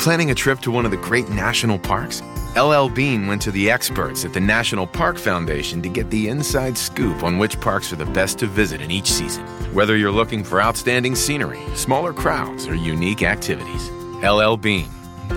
[0.00, 2.22] Planning a trip to one of the great national parks?
[2.56, 6.78] LL Bean went to the experts at the National Park Foundation to get the inside
[6.78, 9.44] scoop on which parks are the best to visit in each season.
[9.74, 13.90] Whether you're looking for outstanding scenery, smaller crowds, or unique activities,
[14.24, 14.88] LL Bean.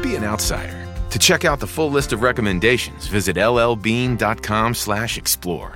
[0.02, 0.88] Be an outsider.
[1.10, 5.74] To check out the full list of recommendations, visit llbean.com/explore.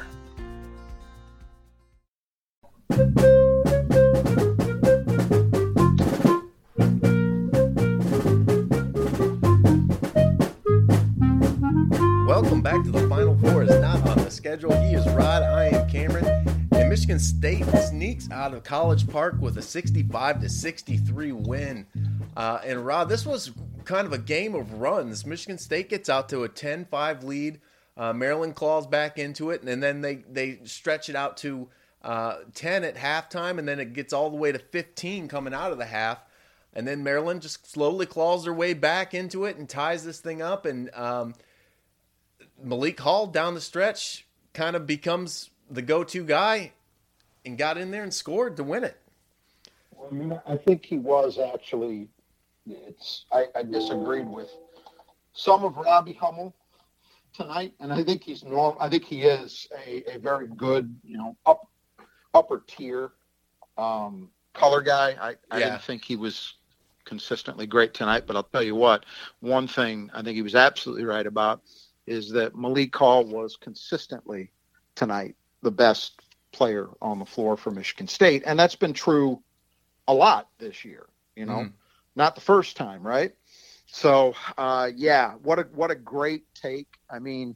[14.48, 14.82] schedule.
[14.82, 15.44] He is Rod.
[15.44, 16.26] I am Cameron.
[16.72, 21.86] And Michigan State sneaks out of College Park with a 65 to 63 win.
[22.38, 23.52] Uh, and Rod, this was
[23.84, 25.26] kind of a game of runs.
[25.26, 27.60] Michigan State gets out to a 10-5 lead.
[27.98, 31.68] Uh, Maryland claws back into it, and then they they stretch it out to
[32.02, 35.74] uh, 10 at halftime, and then it gets all the way to 15 coming out
[35.74, 36.20] of the half.
[36.72, 40.42] And then Maryland just slowly claws their way back into it and ties this thing
[40.42, 40.66] up.
[40.66, 41.34] And um,
[42.64, 44.24] Malik Hall down the stretch
[44.58, 46.74] kind of becomes the go-to guy
[47.46, 48.98] and got in there and scored to win it.
[50.04, 52.10] I mean, I think he was actually.
[52.66, 54.50] It's I, I disagreed with
[55.34, 56.54] some of Robbie Hummel
[57.34, 58.76] tonight, and I think he's norm.
[58.80, 61.68] I think he is a, a very good, you know, up
[62.34, 63.12] upper tier
[63.78, 65.16] um, color guy.
[65.22, 65.70] I, I Yeah.
[65.70, 66.56] didn't think he was
[67.06, 69.06] consistently great tonight, but I'll tell you what.
[69.40, 71.62] One thing I think he was absolutely right about
[72.08, 74.52] is that Malik Hall was consistently
[74.96, 76.20] tonight the best
[76.52, 79.44] player on the floor for Michigan State, and that's been true
[80.08, 81.08] a lot this year.
[81.36, 81.74] You know, Mhm.
[82.16, 83.36] not the first time, right?
[83.86, 87.00] So, uh, yeah, what a what a great take.
[87.10, 87.56] I mean,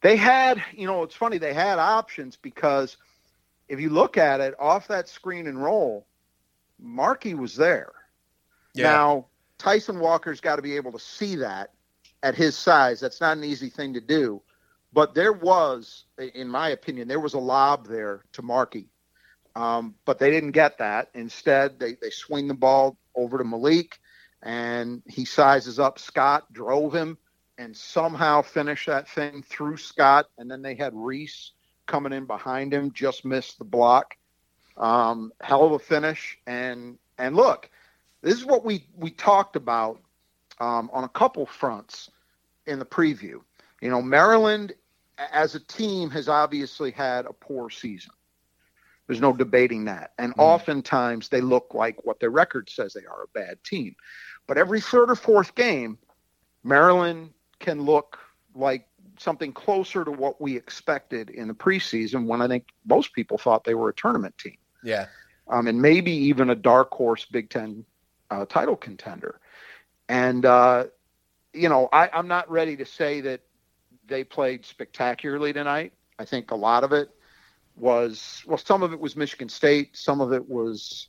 [0.00, 2.96] they had, you know, it's funny they had options because
[3.68, 6.06] if you look at it off that screen and roll,
[6.78, 7.92] Markey was there.
[8.82, 11.72] Now, Tyson Walker's got to be able to see that
[12.24, 12.98] at his size.
[12.98, 14.42] That's not an easy thing to do.
[14.92, 16.04] But there was,
[16.34, 18.88] in my opinion, there was a lob there to Markey.
[19.54, 21.10] Um, but they didn't get that.
[21.14, 24.00] Instead, they, they swing the ball over to Malik,
[24.42, 27.18] and he sizes up Scott, drove him,
[27.58, 30.26] and somehow finished that thing through Scott.
[30.38, 31.52] And then they had Reese
[31.86, 34.16] coming in behind him, just missed the block.
[34.76, 36.38] Um, hell of a finish.
[36.46, 37.70] And and look,
[38.22, 40.00] this is what we we talked about
[40.58, 42.10] um, on a couple fronts
[42.66, 43.40] in the preview.
[43.80, 44.72] You know, Maryland
[45.32, 48.12] as a team has obviously had a poor season.
[49.06, 50.12] There's no debating that.
[50.18, 53.94] And oftentimes they look like what their record says they are a bad team.
[54.46, 55.98] But every third or fourth game,
[56.62, 57.30] Maryland
[57.60, 58.18] can look
[58.54, 58.88] like
[59.18, 63.64] something closer to what we expected in the preseason when I think most people thought
[63.64, 65.06] they were a tournament team Yeah.
[65.48, 67.84] um, and maybe even a dark horse Big Ten
[68.30, 69.38] uh, title contender.
[70.08, 70.84] And uh,
[71.54, 73.40] you know, I, I'm not ready to say that
[74.06, 75.92] they played spectacularly tonight.
[76.18, 77.10] I think a lot of it
[77.76, 81.08] was well, some of it was Michigan State, some of it was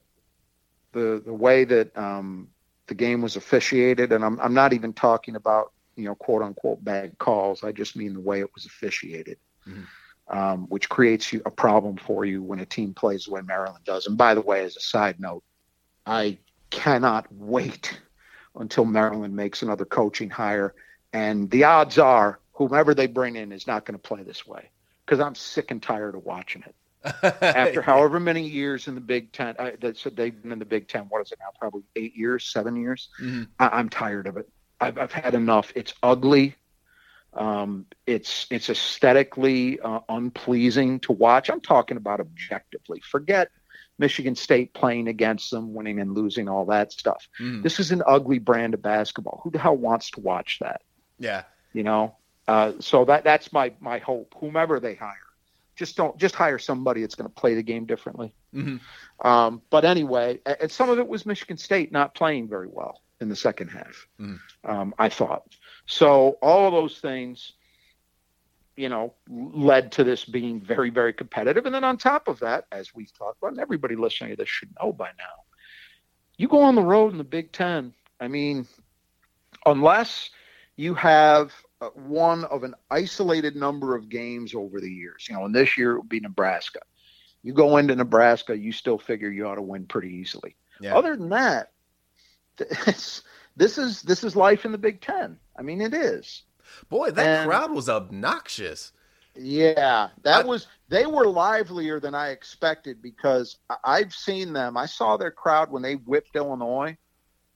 [0.91, 2.50] the the way that um,
[2.88, 6.83] the game was officiated, and I'm I'm not even talking about you know quote unquote
[6.83, 7.63] bad calls.
[7.63, 9.38] I just mean the way it was officiated
[10.27, 13.83] um, which creates you a problem for you when a team plays the way Maryland
[13.85, 14.07] does.
[14.07, 15.44] And by the way, as a side note,
[16.06, 16.38] I
[16.69, 18.00] cannot wait
[18.58, 20.74] until Maryland makes another coaching hire.
[21.14, 24.70] And the odds are whomever they bring in is not going to play this way
[25.06, 26.76] because I'm sick and tired of watching it.
[27.42, 30.66] After however many years in the Big Ten, I, that said they've been in the
[30.66, 31.04] Big Ten.
[31.04, 31.50] What is it now?
[31.60, 33.10] Probably eight years, seven years.
[33.22, 33.48] Mhm.
[33.60, 34.50] I, I'm tired of it.
[34.82, 35.72] I've, I've had enough.
[35.76, 36.56] It's ugly.
[37.34, 41.50] Um, it's it's aesthetically uh, unpleasing to watch.
[41.50, 43.02] I'm talking about objectively.
[43.02, 43.50] Forget
[43.97, 47.28] Michigan State playing against them, winning and losing, all that stuff.
[47.39, 47.63] Mhm.
[47.63, 49.41] This is an ugly brand of basketball.
[49.44, 50.81] Who the hell wants to watch that?
[51.19, 51.44] Yeah.
[51.73, 52.16] You know.
[52.47, 54.35] Uh, so that that's my my hope.
[54.39, 55.16] Whomever they hire,
[55.75, 58.33] just don't just hire somebody that's going to play the game differently.
[58.53, 58.79] Mhm.
[59.23, 63.30] Um, but anyway, and some of it was Michigan State not playing very well in
[63.30, 64.07] the second half.
[64.19, 64.39] Mhm.
[64.63, 65.56] Um, I thought
[65.88, 66.38] so.
[66.41, 67.53] All of those things,
[68.75, 71.66] you know, led to this being very, very competitive.
[71.66, 74.50] And then on top of that, as we've talked about, and everybody listening to this
[74.50, 75.44] should know by now,
[76.38, 77.94] you go on the road in the Big Ten.
[78.19, 78.68] I mean,
[79.66, 80.30] unless
[80.75, 85.45] you have uh, one of an isolated number of games over the years, you know,
[85.45, 86.80] and this year it would be Nebraska.
[87.44, 90.56] You go into Nebraska, you still figure you ought to win pretty easily.
[90.81, 90.98] Yeah.
[90.98, 91.72] Other than that,
[92.60, 93.22] it's,
[93.56, 95.38] this is this is life in the Big Ten.
[95.57, 96.44] I mean, it is.
[96.89, 98.91] Boy, that And- crowd was obnoxious.
[99.38, 104.77] Yeah, that I- was they were livelier than I expected because I've seen them.
[104.77, 106.97] I saw their crowd when they whipped Illinois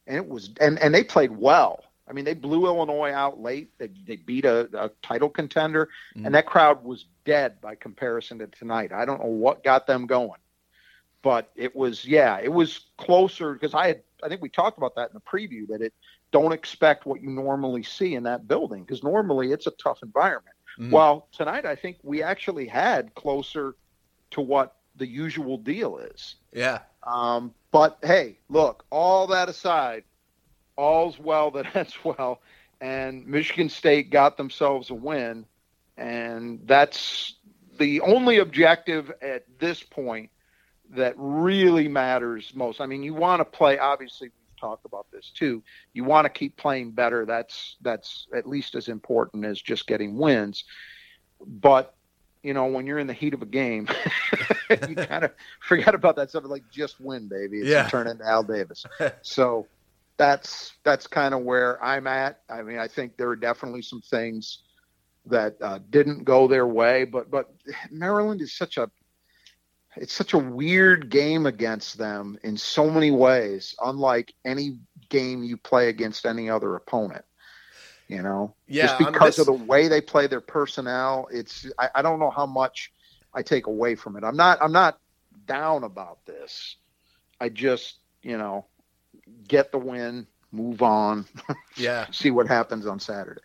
[0.10, 1.84] and it was and and they played well.
[2.08, 3.72] I mean, they blew Illinois out late.
[3.78, 6.26] They they beat a, a title contender, mm.
[6.26, 8.92] and that crowd was dead by comparison to tonight.
[8.92, 10.40] I don't know what got them going,
[11.22, 14.96] but it was yeah, it was closer because I had I think we talked about
[14.96, 15.94] that in the preview that it
[16.32, 20.56] don't expect what you normally see in that building because normally it's a tough environment.
[20.80, 20.92] Mm.
[20.92, 23.76] Well, tonight I think we actually had closer
[24.32, 26.36] to what the usual deal is.
[26.54, 26.80] Yeah.
[27.04, 30.04] Um, but hey, look, all that aside,
[30.76, 32.42] all's well that ends well,
[32.82, 35.46] and Michigan State got themselves a win,
[35.98, 37.36] and that's
[37.78, 40.30] the only objective at this point
[40.92, 42.82] that really matters most.
[42.82, 43.78] I mean, you want to play.
[43.80, 45.64] Obviously, we've about this too.
[45.94, 47.26] You want to keep playing better.
[47.26, 50.64] That's that's at least as important as just getting wins.
[51.46, 51.96] But
[52.44, 53.88] you know, when you're in the heat of a game,
[54.70, 56.44] you kind of forget about that stuff.
[56.46, 57.60] Like just win, baby.
[57.60, 57.88] It's yeah.
[57.88, 58.86] turn into Al Davis.
[59.22, 59.68] so
[60.18, 62.42] that's that's kind of where I'm at.
[62.50, 64.60] I mean, I think there are definitely some things
[65.26, 67.54] that uh, didn't go their way, but but
[67.92, 68.90] Maryland is such a
[69.96, 74.78] it's such a weird game against them in so many ways, unlike any
[75.10, 77.26] game you play against any other opponent
[78.10, 78.54] you know?
[78.68, 82.32] Yeah just because of the way they play their personnel it's I, I, don't know
[82.32, 82.92] how much
[83.34, 84.24] i take away from it.
[84.26, 85.00] I'm not i'm not
[85.46, 86.76] down about this.
[87.40, 88.66] I just you know
[89.48, 91.26] get the win move on
[91.78, 92.08] yeah.
[92.12, 93.42] see what happens on saturday.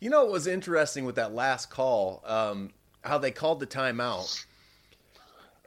[0.00, 2.70] You know what was interesting with that last call um,
[3.02, 4.44] how they called the timeout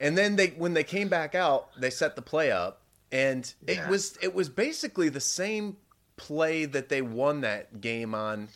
[0.04, 2.84] and then they when they came back out they set the play up
[3.14, 3.86] and yeah.
[3.86, 5.78] it was it was basically the same
[6.18, 8.50] play that they won that game on,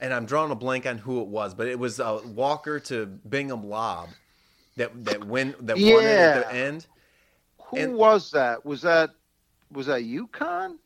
[0.00, 3.06] and I'm drawing a blank on who it was, but it was a Walker to
[3.06, 4.08] Bingham lob
[4.76, 5.94] that that win that yeah.
[5.94, 6.86] won it at the end.
[7.66, 8.64] Who and, was that?
[8.64, 9.10] Was that
[9.70, 10.76] was that UConn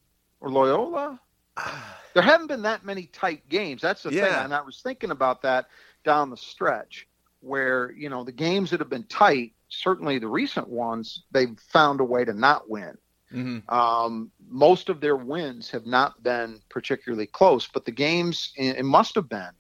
[0.41, 1.21] or Loyola?
[2.15, 3.81] there haven't been that many tight games.
[3.81, 4.25] That's the yeah.
[4.25, 5.67] thing, and I was thinking about that
[6.05, 7.06] down the stretch
[7.41, 12.00] where you know the games that have been tight certainly the recent ones they've found
[12.00, 12.97] a way to not win
[13.35, 13.75] Mm-hmm.
[13.75, 19.17] Um, most of their wins have not been particularly close, but the games it must
[19.17, 19.50] have been.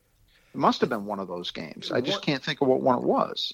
[0.54, 1.90] It must have been one of those games.
[1.90, 3.52] I just can't think of what one it was.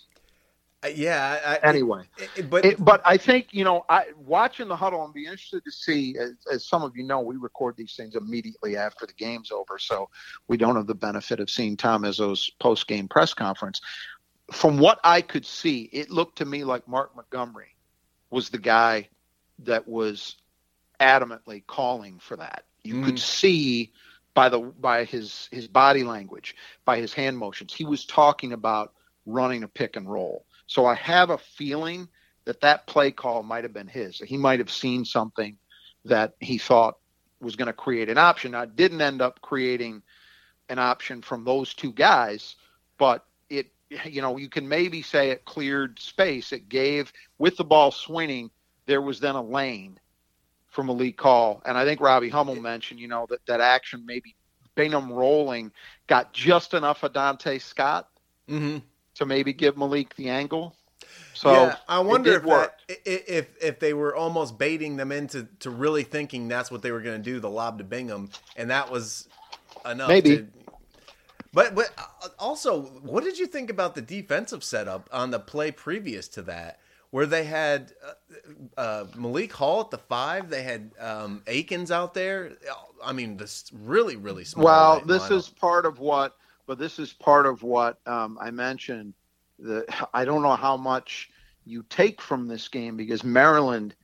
[0.82, 1.58] Uh, yeah.
[1.62, 2.04] I, anyway,
[2.36, 5.02] it, but it, but I think you know, I watching the huddle.
[5.02, 6.16] I'm be interested to see.
[6.18, 9.78] As, as, some of you know, we record these things immediately after the game's over,
[9.78, 10.08] so
[10.48, 13.80] we don't have the benefit of seeing Tom Izzo's post game press conference.
[14.52, 17.76] From what I could see, it looked to me like Mark Montgomery
[18.30, 19.08] was the guy
[19.60, 20.36] that was
[20.98, 22.64] adamantly calling for that.
[22.82, 23.04] You mm.
[23.04, 23.92] could see
[24.34, 26.54] by the by his his body language,
[26.84, 28.92] by his hand motions, he was talking about
[29.26, 30.44] running a pick and roll.
[30.66, 32.08] So I have a feeling
[32.44, 34.18] that that play call might have been his.
[34.18, 35.56] He might have seen something
[36.04, 36.96] that he thought
[37.40, 38.52] was going to create an option.
[38.52, 40.02] Now, it didn't end up creating
[40.68, 42.56] an option from those two guys,
[42.98, 43.24] but
[44.04, 46.52] you know, you can maybe say it cleared space.
[46.52, 48.50] It gave, with the ball swinging,
[48.86, 49.98] there was then a lane
[50.68, 51.62] for Malik Hall.
[51.66, 54.34] And I think Robbie Hummel mentioned, you know, that, that action maybe
[54.74, 55.72] Bingham rolling
[56.06, 58.08] got just enough of Donta Scott
[58.48, 58.78] mm-hmm.
[59.14, 60.76] to maybe give Malik the angle.
[61.34, 65.70] So yeah, I wonder if, that, if if they were almost baiting them into to
[65.70, 68.90] really thinking that's what they were going to do, the lob to Bingham, and that
[68.90, 69.26] was
[69.90, 70.08] enough.
[70.08, 70.38] Maybe.
[70.38, 70.46] To,
[71.52, 75.70] but but uh, also, what did you think about the defensive setup on the play
[75.70, 76.80] previous to that?
[77.10, 80.48] where they had uh, uh, Malik Hall at the five.
[80.48, 82.52] They had um, Akins out there.
[83.04, 84.64] I mean, this really, really small.
[84.64, 85.36] Well, this lineup.
[85.36, 89.14] is part of what, but this is part of what um, I mentioned.
[89.58, 91.30] The I don't know how much
[91.66, 93.94] you take from this game because Maryland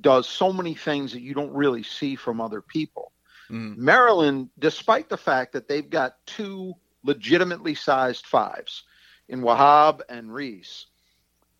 [0.00, 3.12] does so many things that you don't really see from other people.
[3.50, 3.76] Mm.
[3.76, 8.84] Maryland, despite the fact that they've got two legitimately sized fives
[9.28, 10.86] in Wahab and Reese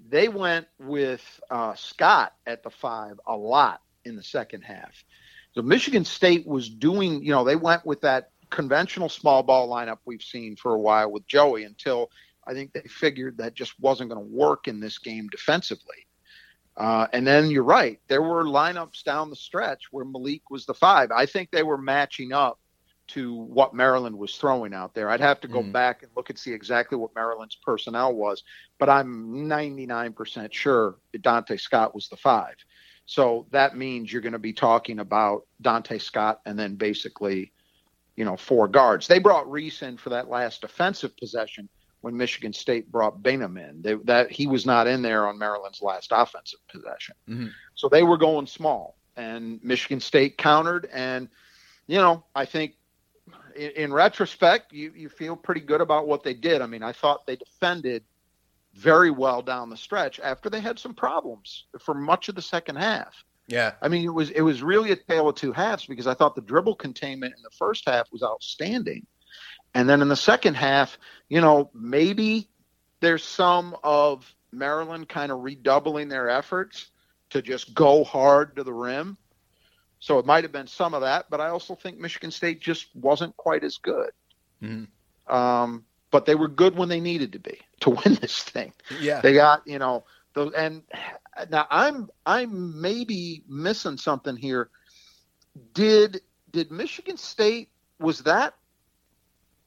[0.06, 5.04] they went with uh, Scott at the five a lot in the second half.
[5.52, 9.98] So Michigan State was doing, you know, they went with that conventional small ball lineup
[10.04, 12.10] we've seen for a while with Joey until
[12.46, 16.06] I think they figured that just wasn't going to work in this game defensively.
[16.78, 20.74] Uh, and then you're right, there were lineups down the stretch where Malik was the
[20.74, 21.10] five.
[21.10, 22.60] I think they were matching up
[23.08, 25.10] to what Maryland was throwing out there.
[25.10, 25.72] I'd have to go mm.
[25.72, 28.44] back and look and see exactly what Maryland's personnel was,
[28.78, 32.54] but I'm 99% sure Donta Scott was the five.
[33.06, 37.52] So that means you're going to be talking about Donta Scott and then basically,
[38.14, 39.08] you know, four guards.
[39.08, 41.68] They brought Reese in for that last defensive possession
[42.00, 43.82] when Michigan State brought Bingham in.
[43.82, 47.14] They, that he was not in there on Maryland's last offensive possession.
[47.28, 47.46] Mm-hmm.
[47.74, 50.88] So they were going small and Michigan State countered.
[50.92, 51.28] And,
[51.86, 52.76] you know, I think
[53.56, 56.62] in, in, retrospect, you, you feel pretty good about what they did.
[56.62, 58.04] I mean, I thought they defended
[58.74, 62.76] very well down the stretch after they had some problems for much of the second
[62.76, 63.24] half.
[63.48, 63.72] Yeah.
[63.82, 66.34] I mean, it was it was really a tale of two halves because I thought
[66.34, 69.06] the dribble containment in the first half was outstanding.
[69.74, 70.98] And then in the second half,
[71.28, 72.48] you know, maybe
[73.00, 76.90] there's some of Maryland kind of redoubling their efforts
[77.30, 79.16] to just go hard to the rim.
[80.00, 82.94] So it might have been some of that, but I also think Michigan State just
[82.94, 84.10] wasn't quite as good.
[84.62, 85.34] Mm-hmm.
[85.34, 88.72] Um, but they were good when they needed to be to win this thing.
[89.00, 90.52] Yeah, they got you know those.
[90.54, 90.82] And
[91.50, 94.70] now I'm I'm maybe missing something here.
[95.74, 98.54] Did did Michigan State was that?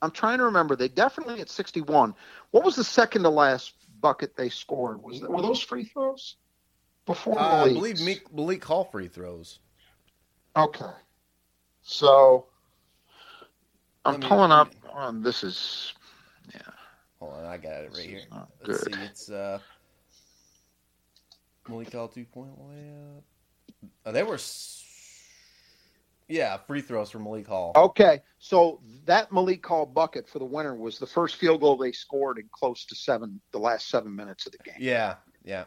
[0.01, 0.75] I'm trying to remember.
[0.75, 2.15] They definitely at 61.
[2.51, 5.01] What was the second to last bucket they scored?
[5.03, 6.35] Was that, were those free throws?
[7.05, 9.59] Before uh, I believe Malik, Malik Hall free throws.
[10.55, 10.85] Okay,
[11.81, 12.45] so
[14.05, 14.73] I'm me, pulling up.
[14.93, 15.93] On, this is
[16.53, 16.61] yeah.
[17.19, 18.21] Hold on, I got it right here.
[18.65, 18.93] Let's good.
[18.93, 19.01] see.
[19.01, 19.59] It's uh,
[21.67, 23.23] Malik Hall two point layup.
[24.05, 24.37] Oh, they were.
[26.31, 27.73] Yeah, free throws from Malik Hall.
[27.75, 31.91] Okay, so that Malik Hall bucket for the winner was the first field goal they
[31.91, 34.75] scored in close to seven, the last seven minutes of the game.
[34.79, 35.65] Yeah, yeah.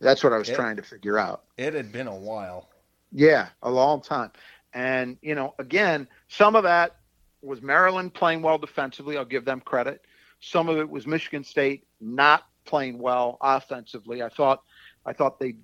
[0.00, 1.44] That's what I was it, trying to figure out.
[1.56, 2.68] It had been a while.
[3.12, 4.32] Yeah, a long time.
[4.74, 6.96] And, you know, again, some of that
[7.40, 9.16] was Maryland playing well defensively.
[9.16, 10.02] I'll give them credit.
[10.40, 14.22] Some of it was Michigan State not playing well offensively.
[14.22, 14.62] I thought
[15.04, 15.56] I thought they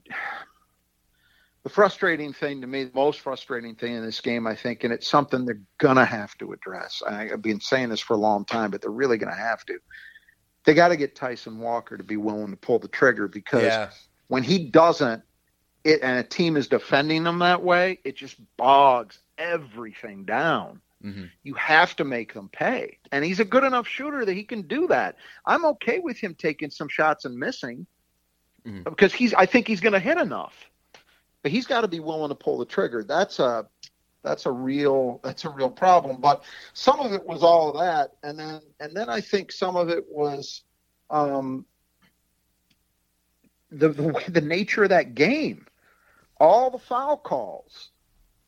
[1.62, 4.92] the frustrating thing to me, the most frustrating thing in this game, I think, and
[4.92, 7.02] it's something they're gonna have to address.
[7.06, 9.78] I, I've been saying this for a long time, but they're really gonna have to.
[10.64, 13.90] They got to get Tyson Walker to be willing to pull the trigger because yeah
[14.28, 15.22] when he doesn't,
[15.84, 20.80] it and a team is defending him that way, it just bogs everything down.
[21.04, 21.24] Mm-hmm.
[21.42, 22.98] You have to make them pay.
[23.12, 25.16] And he's a good enough shooter that he can do that.
[25.46, 27.86] I'm okay with him taking some shots and missing
[28.66, 28.82] mm-hmm.
[28.82, 30.54] because he's I think he's going to hit enough.
[31.42, 33.04] But he's got to be willing to pull the trigger.
[33.04, 33.66] That's a
[34.22, 36.20] that's a real that's a real problem.
[36.20, 39.76] But some of it was all of that and then and then I think some
[39.76, 40.62] of it was
[41.10, 41.64] um,
[43.70, 45.66] the, the the nature of that game,
[46.40, 47.90] all the foul calls,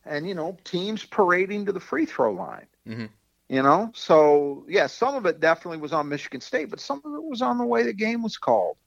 [0.05, 2.67] and you know teams parading to the free throw line.
[2.87, 3.05] Mm-hmm.
[3.49, 7.13] You know, so yeah, some of it definitely was on Michigan State, but some of
[7.13, 8.77] it was on the way the game was called.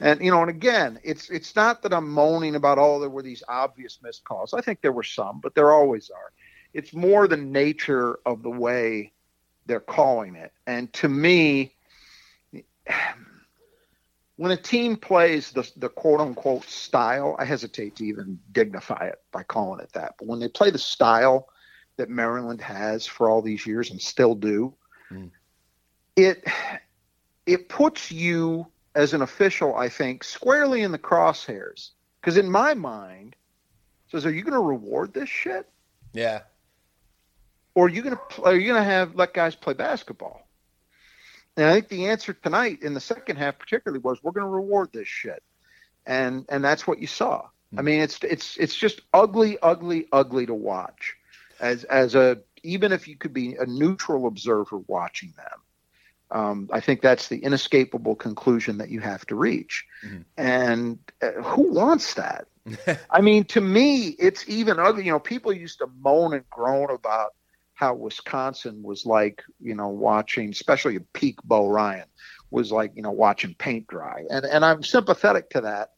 [0.00, 3.22] And you know, and again, it's it's not that I'm moaning about oh there were
[3.22, 4.52] these obvious missed calls.
[4.52, 6.32] I think there were some, but there always are.
[6.72, 9.12] It's more the nature of the way
[9.66, 10.52] they're calling it.
[10.66, 11.74] And to me,
[14.36, 19.22] when a team plays the, the quote unquote style, I hesitate to even dignify it
[19.32, 21.48] by calling it that, but when they play the style
[21.96, 24.74] that Maryland has for all these years and still do,
[25.10, 25.30] mm.
[26.16, 26.44] it
[27.46, 31.90] it puts you as an official, I think, squarely in the crosshairs.
[32.20, 33.36] Because in my mind,
[34.10, 35.68] says, are you going to reward this shit?
[36.12, 36.42] Yeah.
[37.74, 40.46] Or are you going to are you going to have let guys play basketball?
[41.56, 44.50] And I think the answer tonight in the second half, particularly, was we're going to
[44.50, 45.42] reward this shit,
[46.06, 47.48] and and that's what you saw.
[47.76, 51.16] I mean, it's it's it's just ugly, ugly, ugly to watch.
[51.58, 55.60] As as a even if you could be a neutral observer watching them,
[56.34, 59.86] um, I think that's the inescapable conclusion that you have to reach.
[60.04, 60.22] Mm-hmm.
[60.36, 62.48] And uh, who wants that?
[63.10, 65.04] I mean, to me, it's even ugly.
[65.04, 67.34] You know, people used to moan and groan about
[67.74, 72.06] how Wisconsin was like, you know, watching, especially peak Bo Ryan,
[72.50, 74.24] was like, you know, watching paint dry.
[74.28, 75.90] And and I'm sympathetic to that.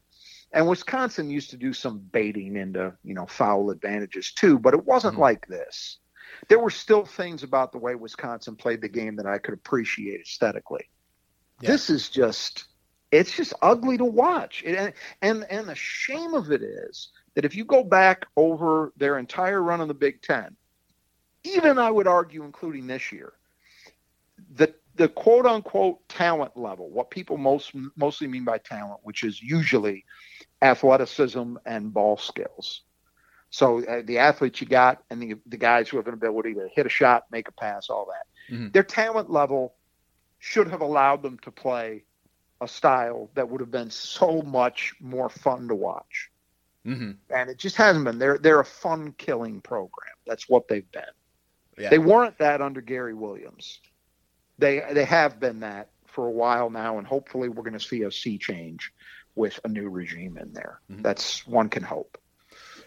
[0.52, 4.84] And Wisconsin used to do some baiting into, you know, foul advantages too, but it
[4.84, 5.22] wasn't mm-hmm.
[5.22, 5.98] like this.
[6.48, 10.20] There were still things about the way Wisconsin played the game that I could appreciate
[10.20, 10.88] aesthetically.
[11.60, 11.70] Yeah.
[11.70, 12.66] This is just
[13.12, 14.62] it's just ugly to watch.
[14.66, 19.18] and and and the shame of it is that if you go back over their
[19.18, 20.56] entire run in the Big 10,
[21.44, 23.34] even I would argue, including this year,
[24.54, 29.40] the the quote unquote talent level, what people most mostly mean by talent, which is
[29.42, 30.04] usually
[30.62, 32.82] athleticism and ball skills.
[33.50, 36.68] So uh, the athletes you got and the the guys who have an ability to
[36.74, 38.54] hit a shot, make a pass, all that.
[38.54, 38.68] Mm-hmm.
[38.72, 39.74] Their talent level
[40.38, 42.04] should have allowed them to play
[42.60, 46.30] a style that would have been so much more fun to watch.
[46.86, 47.12] Mm-hmm.
[47.30, 48.18] And it just hasn't been.
[48.18, 50.14] They're they're a fun killing program.
[50.26, 51.02] That's what they've been.
[51.78, 51.90] Yeah.
[51.90, 53.80] They weren't that under Gary Williams.
[54.58, 58.02] They they have been that for a while now, and hopefully we're going to see
[58.02, 58.92] a sea change
[59.34, 60.80] with a new regime in there.
[60.90, 61.02] Mm-hmm.
[61.02, 62.18] That's one can hope.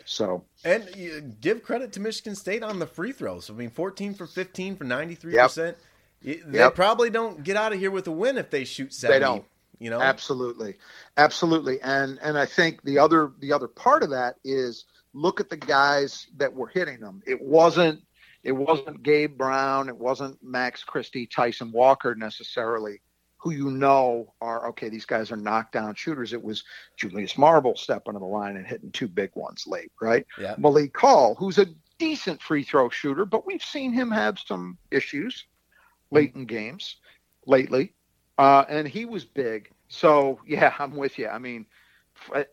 [0.10, 3.48] So and uh, give credit to Michigan State on the free throws.
[3.48, 5.78] I mean, 14 for 15 for ninety three percent.
[6.24, 6.74] They yep.
[6.74, 9.14] probably don't get out of here with a win if they shoot 70.
[9.14, 9.46] They don't.
[9.78, 10.76] You know, absolutely,
[11.16, 15.50] absolutely, and and I think the other the other part of that is look at
[15.50, 17.22] the guys that were hitting them.
[17.26, 18.02] It wasn't
[18.44, 23.00] it wasn't Gabe Brown, it wasn't Max Christie, Tyson Walker necessarily
[23.40, 24.90] who you know are okay.
[24.90, 26.34] These guys are knockdown shooters.
[26.34, 26.64] It was
[26.98, 30.26] Julius Marble stepping to the line and hitting two big ones late, right?
[30.40, 30.56] Yeah.
[30.58, 31.68] Malik Hall, who's a
[31.98, 35.46] decent free throw shooter, but we've seen him have some issues
[36.12, 36.98] late in games
[37.46, 37.94] lately,
[38.38, 39.72] uh, and he was big.
[39.88, 41.30] So yeah, I'm with you.
[41.30, 41.66] I mean,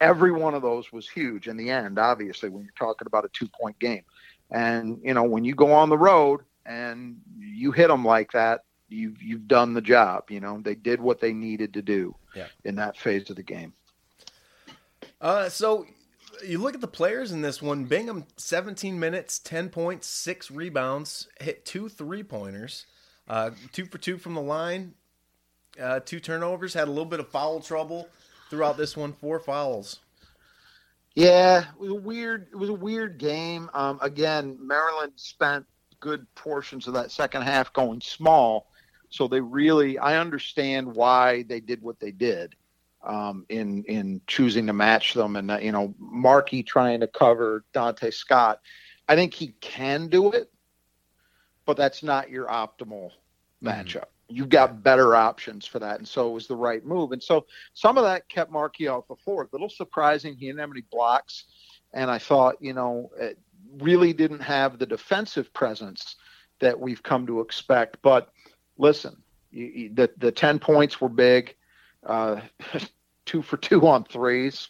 [0.00, 1.98] every one of those was huge in the end.
[1.98, 4.04] Obviously, when you're talking about a two point game,
[4.52, 8.62] and you know when you go on the road and you hit them like that,
[8.88, 10.30] you've you've done the job.
[10.30, 12.46] You know, they did what they needed to do yeah.
[12.64, 13.72] in that phase of the game.
[15.20, 15.86] Uh, so
[16.44, 17.84] you look at the players in this one.
[17.84, 22.86] Bingham, 17 minutes, 10 points, six rebounds, hit two three pointers,
[23.28, 24.94] uh, two for two from the line,
[25.80, 26.74] uh, two turnovers.
[26.74, 28.08] Had a little bit of foul trouble
[28.50, 29.12] throughout this one.
[29.12, 30.00] Four fouls.
[31.14, 32.48] Yeah, it was a weird.
[32.52, 33.70] It was a weird game.
[33.72, 35.64] Um, again, Maryland spent
[36.00, 38.70] good portions of that second half going small,
[39.10, 42.54] so they really, I understand why they did what they did
[43.06, 47.64] um, in in choosing to match them, and uh, you know, Markey trying to cover
[47.72, 48.60] Donta Scott.
[49.08, 50.50] I think he can do it,
[51.64, 53.10] but that's not your optimal
[53.62, 53.68] mm-hmm.
[53.68, 54.06] matchup.
[54.28, 57.12] You've got better options for that, and so it was the right move.
[57.12, 59.44] And so some of that kept Markey off the floor.
[59.44, 60.34] A little surprising.
[60.34, 61.44] He didn't have any blocks,
[61.94, 63.10] and I thought, you know,
[63.78, 66.16] really didn't have the defensive presence
[66.58, 67.98] that we've come to expect.
[68.02, 68.32] But
[68.78, 69.16] listen,
[69.50, 71.54] you, you, the the ten points were big,
[72.04, 72.40] uh,
[73.26, 74.68] two for two on threes,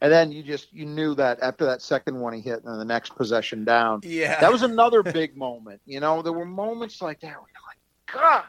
[0.00, 2.84] and then you just you knew that after that second one he hit and the
[2.84, 5.80] next possession down, yeah, that was another big moment.
[5.86, 7.78] You know, there were moments like that where you're like,
[8.12, 8.44] God,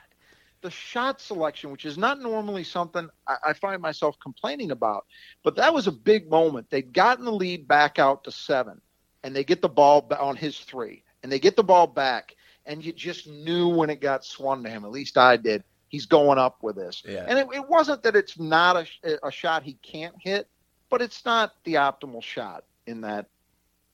[0.61, 5.05] the shot selection, which is not normally something I, I find myself complaining about,
[5.43, 6.69] but that was a big moment.
[6.69, 8.81] They'd gotten the lead back out to seven,
[9.23, 12.35] and they get the ball on his three, and they get the ball back
[12.69, 14.85] and you just knew when it got swung to him.
[14.85, 15.63] At least I did.
[15.89, 17.01] He's going up with this.
[17.05, 17.25] Yeah.
[17.27, 20.47] And it, it wasn't that it's not a, a shot he can't hit,
[20.89, 23.25] but it's not the optimal shot in that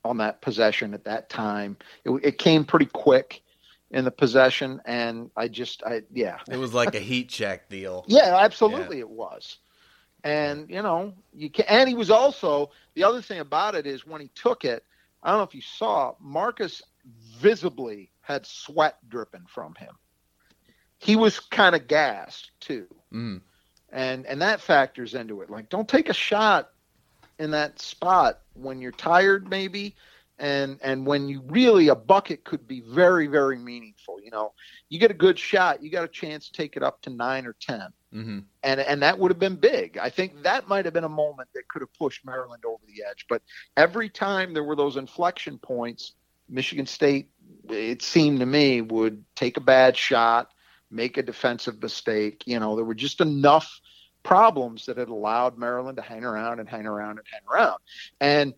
[0.04, 1.78] on that possession at that time.
[2.04, 3.42] It, it came pretty quick
[3.92, 8.04] in the possession, and I just, I yeah, it was like a heat check deal.
[8.08, 9.04] yeah, absolutely, yeah.
[9.04, 9.58] it was.
[10.26, 14.06] And you know, you can, and he was also the other thing about it is
[14.06, 14.84] when he took it.
[15.24, 16.84] I don't know if you saw Marcus
[17.40, 19.96] visibly had sweat dripping from him.
[20.98, 22.88] He was kind of gassed too.
[23.14, 23.42] Mm.
[23.92, 25.50] And and that factors into it.
[25.50, 26.72] Like don't take a shot
[27.40, 29.96] in that spot when you're tired maybe
[30.40, 34.52] and and when you really a bucket could be very very meaningful you know
[34.90, 37.46] you get a good shot you got a chance to take it up to 9
[37.46, 37.80] or 10
[38.14, 38.40] mm-hmm.
[38.64, 41.48] and and that would have been big i think that might have been a moment
[41.54, 43.42] that could have pushed maryland over the edge but
[43.78, 46.14] every time there were those inflection points
[46.50, 47.30] michigan state
[47.72, 50.50] it seemed to me, would take a bad shot,
[50.90, 52.44] make a defensive mistake.
[52.46, 53.80] You know, there were just enough
[54.24, 57.78] problems that had allowed Maryland to hang around and hang around and hang around.
[58.20, 58.54] And,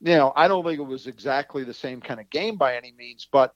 [0.00, 2.92] you know, I don't think it was exactly the same kind of game by any
[2.92, 3.54] means, but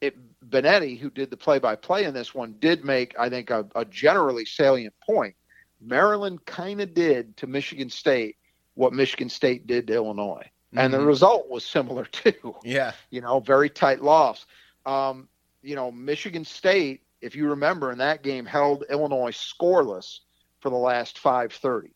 [0.00, 0.16] it,
[0.48, 3.66] Benetti, who did the play by play in this one, did make, I think, a,
[3.74, 5.36] a generally salient point.
[5.80, 8.36] Maryland kind of did to Michigan State
[8.74, 11.06] what Michigan State did to Illinois and the mm-hmm.
[11.06, 12.56] result was similar too.
[12.62, 14.46] Yeah, you know, very tight loss.
[14.84, 15.28] Um,
[15.62, 20.20] you know, Michigan State, if you remember in that game, held Illinois scoreless
[20.60, 21.90] for the last 5:30.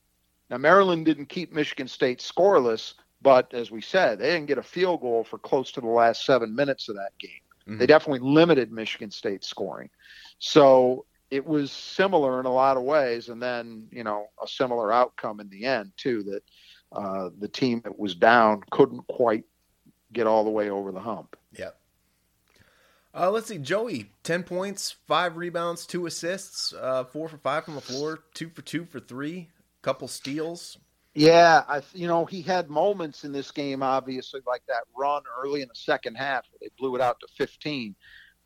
[0.51, 4.63] Now Maryland didn't keep Michigan State scoreless, but as we said, they didn't get a
[4.63, 7.31] field goal for close to the last seven minutes of that game.
[7.63, 7.79] Mm-hmm.
[7.79, 9.91] They definitely limited Michigan State scoring.
[10.39, 14.93] So it was similar in a lot of ways, and then you know a similar
[14.93, 16.23] outcome in the end too.
[16.25, 16.43] That
[16.93, 19.45] uh, the team that was down couldn't quite
[20.13, 21.37] get all the way over the hump.
[21.53, 21.77] Yep.
[23.13, 27.75] Uh, let's see, Joey, ten points, five rebounds, two assists, uh, four for five from
[27.75, 29.49] the floor, two for two for three,
[29.83, 30.79] couple steals.
[31.15, 35.63] Yeah, I you know he had moments in this game, obviously like that run early
[35.63, 37.97] in the second half where they blew it out to 15,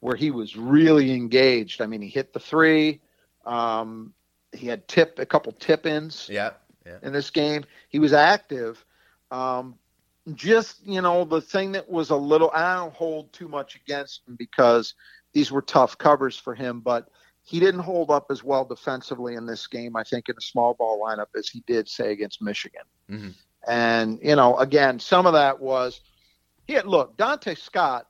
[0.01, 1.83] where he was really engaged.
[1.83, 3.03] I mean, he hit the three.
[3.45, 4.15] Um,
[4.53, 6.27] he had tip a couple tip ins.
[6.31, 6.53] Yeah
[6.87, 6.99] yeah.
[7.03, 7.65] in this game.
[7.89, 8.85] He was active.
[9.31, 9.77] Um,
[10.35, 14.27] just you know the thing that was a little I don't hold too much against
[14.27, 14.95] him because
[15.33, 17.09] these were tough covers for him, but
[17.43, 19.97] he didn't hold up as well defensively in this game.
[19.97, 22.85] I think in a small ball lineup as he did say against Michigan.
[23.11, 23.31] Mm-hmm.
[23.69, 26.01] And you know, again, some of that was
[26.67, 28.07] Yeah, look, Donta Scott.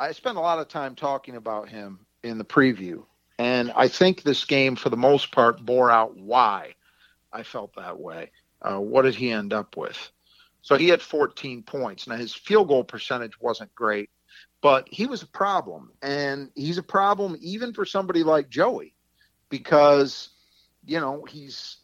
[0.00, 3.04] I spent a lot of time talking about him in the preview,
[3.38, 6.74] and I think this game, for the most part, bore out why
[7.34, 8.30] I felt that way.
[8.62, 9.98] Uh, what did he end up with?
[10.62, 12.06] So he had 14 points.
[12.06, 14.08] Now his field goal percentage wasn't great,
[14.62, 18.94] but he was a problem, and he's a problem even for somebody like Joey,
[19.50, 20.30] because
[20.86, 21.78] you know he's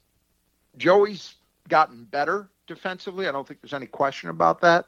[0.78, 1.34] Joey's
[1.68, 3.28] gotten better defensively.
[3.28, 4.86] I don't think there's any question about that.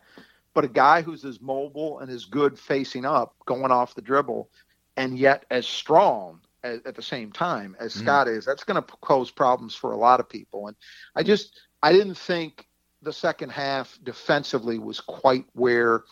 [0.55, 4.51] But a guy who's as mobile and as good facing up, going off the dribble,
[4.97, 8.01] and yet as strong as, at the same time as mm.
[8.01, 10.69] Scott is, that's going to pose problems for a lot of people.
[10.69, 10.77] And
[11.15, 12.67] I just I didn't think
[13.03, 16.05] the second half defensively was quite where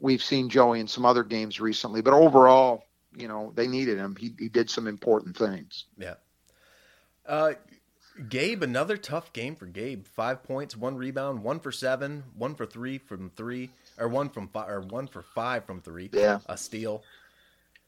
[0.00, 2.00] we've seen Joey in some other games recently.
[2.00, 2.84] But overall,
[3.16, 4.16] you know, they needed him.
[4.18, 5.84] He, he did some important things.
[5.98, 6.14] Yeah.
[7.26, 7.52] Uh,
[8.28, 10.06] Gabe, another tough game for Gabe.
[10.06, 14.48] Five points, one rebound, one for seven, one for three from three, or one from
[14.48, 16.10] five, or one for five from three.
[16.12, 17.04] Yeah, a steal.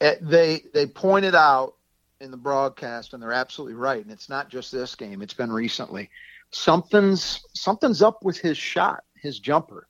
[0.00, 1.74] Eh, they they pointed out
[2.20, 4.02] in the broadcast, and they're absolutely right.
[4.02, 6.10] And it's not just this game; it's been recently.
[6.50, 9.86] Something's something's up with his shot, his jumper.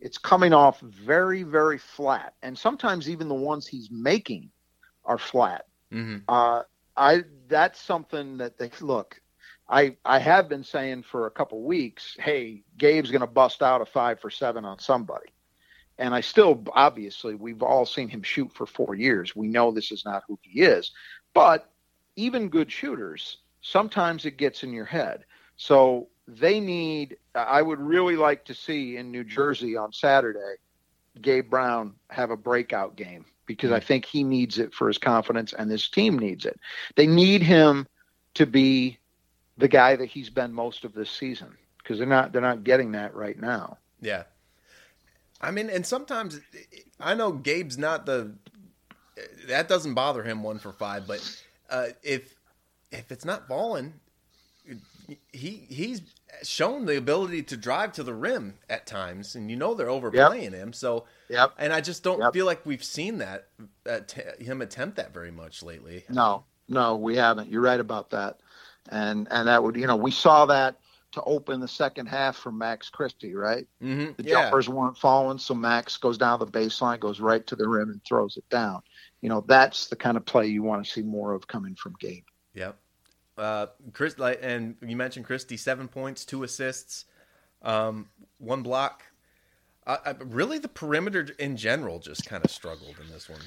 [0.00, 4.50] It's coming off very very flat, and sometimes even the ones he's making
[5.04, 5.66] are flat.
[5.92, 6.18] Mm-hmm.
[6.28, 6.62] Uh,
[6.96, 9.20] I that's something that they look
[9.68, 13.80] I I have been saying for a couple weeks, hey, Gabe's going to bust out
[13.80, 15.32] a five for seven on somebody,
[15.98, 19.34] and I still obviously we've all seen him shoot for four years.
[19.34, 20.92] We know this is not who he is,
[21.34, 21.70] but
[22.16, 25.24] even good shooters sometimes it gets in your head.
[25.56, 27.16] So they need.
[27.34, 30.54] I would really like to see in New Jersey on Saturday,
[31.20, 33.86] Gabe Brown have a breakout game because I mm-hmm.
[33.86, 36.58] think he needs it for his confidence and this team needs it.
[36.94, 37.86] They need him
[38.34, 38.98] to be
[39.58, 42.92] the guy that he's been most of this season because they're not they're not getting
[42.92, 43.78] that right now.
[44.00, 44.24] Yeah,
[45.40, 46.40] I mean, and sometimes
[47.00, 48.34] I know Gabe's not the
[49.46, 52.34] that doesn't bother him one for five, but uh, if
[52.90, 53.94] if it's not falling,
[55.32, 56.02] he he's
[56.42, 60.52] shown the ability to drive to the rim at times, and you know they're overplaying
[60.52, 60.54] yep.
[60.54, 60.72] him.
[60.72, 61.52] So, yep.
[61.58, 62.32] And I just don't yep.
[62.32, 63.48] feel like we've seen that
[64.38, 66.04] him attempt that very much lately.
[66.08, 67.50] No, no, we haven't.
[67.50, 68.38] You're right about that
[68.90, 70.76] and and that would you know we saw that
[71.12, 73.68] to open the second half for Max Christie, right?
[73.80, 74.14] Mm-hmm.
[74.16, 74.42] The yeah.
[74.42, 78.02] jumpers weren't falling, so Max goes down the baseline, goes right to the rim, and
[78.02, 78.82] throws it down.
[79.24, 81.94] You know, that's the kind of play you want to see more of coming from
[81.98, 82.26] Gabe.
[82.52, 82.76] Yep.
[83.38, 87.06] Uh, Chris, like, and you mentioned Christie, seven points, two assists,
[87.62, 88.06] um,
[88.36, 89.02] one block.
[89.86, 93.40] Uh, really, the perimeter in general just kind of struggled in this one.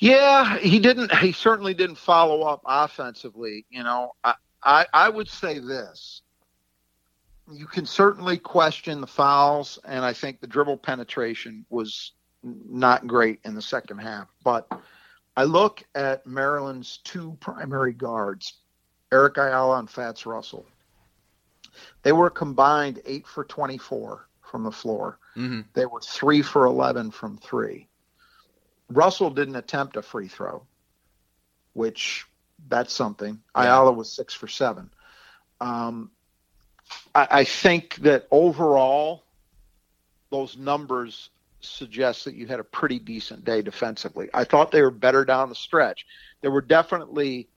[0.00, 1.14] Yeah, he didn't.
[1.18, 3.64] He certainly didn't follow up offensively.
[3.70, 6.22] You know, I, I, I would say this.
[7.52, 12.10] You can certainly question the fouls, and I think the dribble penetration was
[12.42, 14.26] not great in the second half.
[14.42, 14.68] But
[15.36, 18.54] I look at Maryland's two primary guards,
[19.12, 20.66] Eric Ayala and Fatts Russell.
[22.02, 25.18] They were combined eight for 24 from the floor.
[25.36, 25.62] Mm-hmm.
[25.74, 27.88] They were three for 11 from three.
[28.88, 30.62] Russell didn't attempt a free throw,
[31.74, 32.24] which
[32.68, 33.40] that's something.
[33.54, 33.62] Yeah.
[33.64, 34.90] Ayala was six for seven.
[35.60, 36.10] Um,
[37.14, 39.24] I, I think that overall,
[40.30, 41.30] those numbers
[41.66, 44.28] suggest that you had a pretty decent day defensively.
[44.34, 46.06] I thought they were better down the stretch.
[46.40, 47.48] There were definitely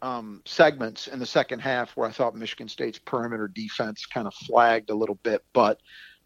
[0.00, 4.34] um, segments in the second half where I thought Michigan State's perimeter defense kind of
[4.34, 5.80] flagged a little bit, but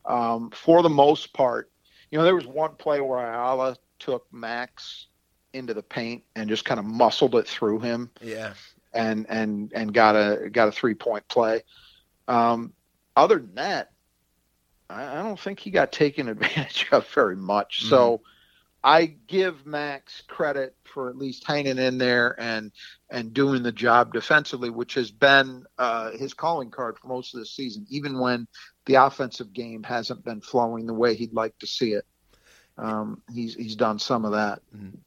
[0.07, 1.70] um, for the most part,
[2.11, 5.09] you know, there was one play where Ayala took Max
[5.52, 8.11] into the paint and just kind of muscled it through him.
[8.20, 8.55] Yeah.
[8.92, 11.62] And and and got a got a three point play.
[12.29, 12.72] Um,
[13.16, 13.90] other than that,
[14.88, 17.81] I, I, don't think he got taken advantage of very much.
[17.81, 17.90] Mm-hmm.
[17.90, 18.20] So
[18.85, 22.70] I give Max credit for at least hanging in there and
[23.11, 27.40] and doing the job defensively, which has been uh, his calling card for most of
[27.40, 28.46] the season, even when
[28.85, 32.07] the offensive game hasn't been flowing the way he'd like to see it.
[32.79, 34.61] Um, he's he's done some of that.
[34.75, 34.99] Mm-hmm.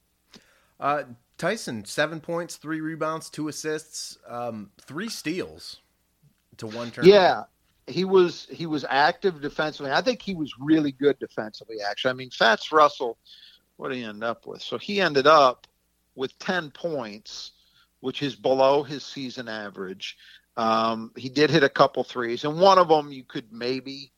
[0.80, 1.04] Uh,
[1.38, 5.78] Tyson, seven points, three rebounds, two assists, um, three steals
[6.58, 7.06] to one turn.
[7.06, 7.44] Yeah,
[7.90, 9.92] he was he was active defensively.
[9.92, 11.78] I think he was really good defensively.
[11.88, 13.18] Actually, I mean, Fatts Russell,
[13.78, 14.62] what did he end up with?
[14.62, 15.68] So he ended up
[16.16, 17.52] with ten points,
[18.00, 20.18] which is below his season average.
[20.58, 24.12] Um, he did hit a couple threes, and one of them you could maybe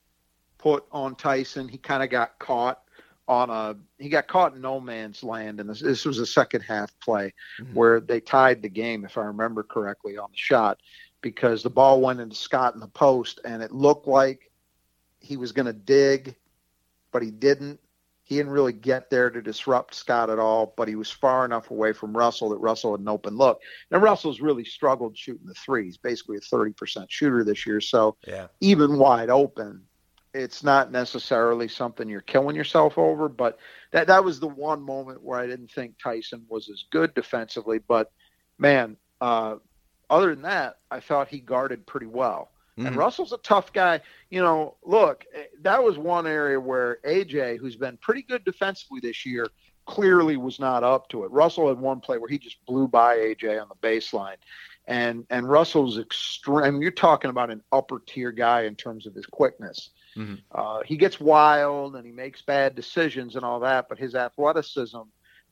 [0.57, 1.67] put on Tyson.
[1.67, 2.81] He kind of got caught
[3.27, 6.61] on a he got caught in no man's land and this, this was a second
[6.61, 7.73] half play mm-hmm.
[7.73, 10.79] where they tied the game if i remember correctly on the shot
[11.21, 14.51] because the ball went into scott in the post and it looked like
[15.19, 16.35] he was going to dig
[17.11, 17.79] but he didn't
[18.23, 21.69] He didn't really get there to disrupt Scott at all, but he was far enough
[21.69, 23.59] away from Russell that Russell had an open look.
[23.91, 25.83] And Russell's really struggled shooting the three.
[25.85, 27.81] He's basically a 30% shooter this year.
[27.81, 28.47] So yeah.
[28.61, 29.83] even wide open,
[30.33, 33.27] it's not necessarily something you're killing yourself over.
[33.27, 33.57] But
[33.91, 37.79] that, that was the one moment where I didn't think Tyson was as good defensively.
[37.79, 38.13] But
[38.57, 39.55] man, uh,
[40.11, 42.51] other than that, I thought he guarded pretty well.
[42.77, 42.87] Mm-hmm.
[42.87, 44.01] And Russell's a tough guy.
[44.29, 45.25] You know, look,
[45.61, 49.47] that was one area where AJ, who's been pretty good defensively this year,
[49.85, 51.31] clearly was not up to it.
[51.31, 54.35] Russell had one play where he just blew by AJ on the baseline.
[54.85, 56.81] And and Russell's extreme.
[56.81, 59.91] You're talking about an upper tier guy in terms of his quickness.
[60.17, 60.35] Mm-hmm.
[60.51, 65.01] Uh, he gets wild and he makes bad decisions and all that, but his athleticism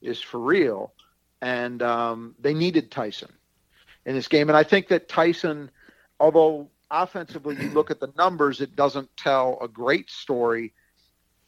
[0.02, 0.94] is for real.
[1.42, 3.32] And um, they needed Tyson
[4.10, 5.70] in this game, and I think that Tyson,
[6.20, 10.74] although offensively, you look at the numbers, it doesn't tell a great story.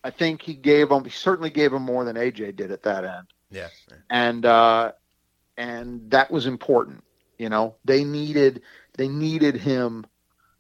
[0.04, 3.04] I think he gave him, He certainly gave him more than AJ did at that
[3.04, 3.28] end.
[3.50, 3.70] Yeah,
[4.12, 4.92] and uh,
[5.58, 7.04] and that was important.
[7.40, 8.62] You know, they needed
[8.96, 10.06] they needed him.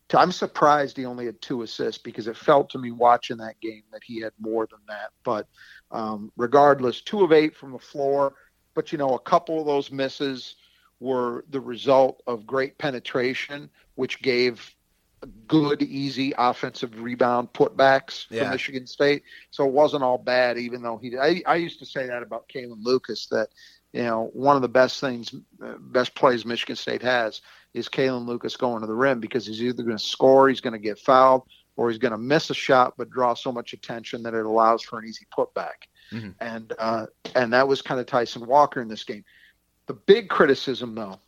[0.09, 3.59] To, I'm surprised he only had two assists because it felt to me watching that
[3.61, 5.11] game that he had more than that.
[5.23, 5.47] But
[5.91, 8.33] um, regardless, two of eight from the floor.
[8.73, 10.55] But you know, a couple of those misses
[11.01, 14.73] were the result of great penetration, which gave
[15.47, 18.45] good, easy offensive rebound putbacks yeah.
[18.45, 19.23] for Michigan State.
[19.49, 21.17] So it wasn't all bad, even though he.
[21.17, 23.49] I, I used to say that about Kalin Lucas that
[23.91, 25.33] you know one of the best things,
[25.63, 27.41] uh, best plays Michigan State has
[27.73, 30.73] is Kalin Lucas going to the rim because he's either going to score, he's going
[30.73, 31.43] to get fouled,
[31.75, 34.83] or he's going to miss a shot but draw so much attention that it allows
[34.83, 35.87] for an easy putback.
[36.11, 36.29] Mm-hmm.
[36.39, 39.23] And uh, and that was kind of Tyson Walker in this game.
[39.87, 41.19] The big criticism, though,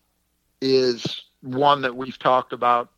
[0.61, 2.89] is one that we've talked about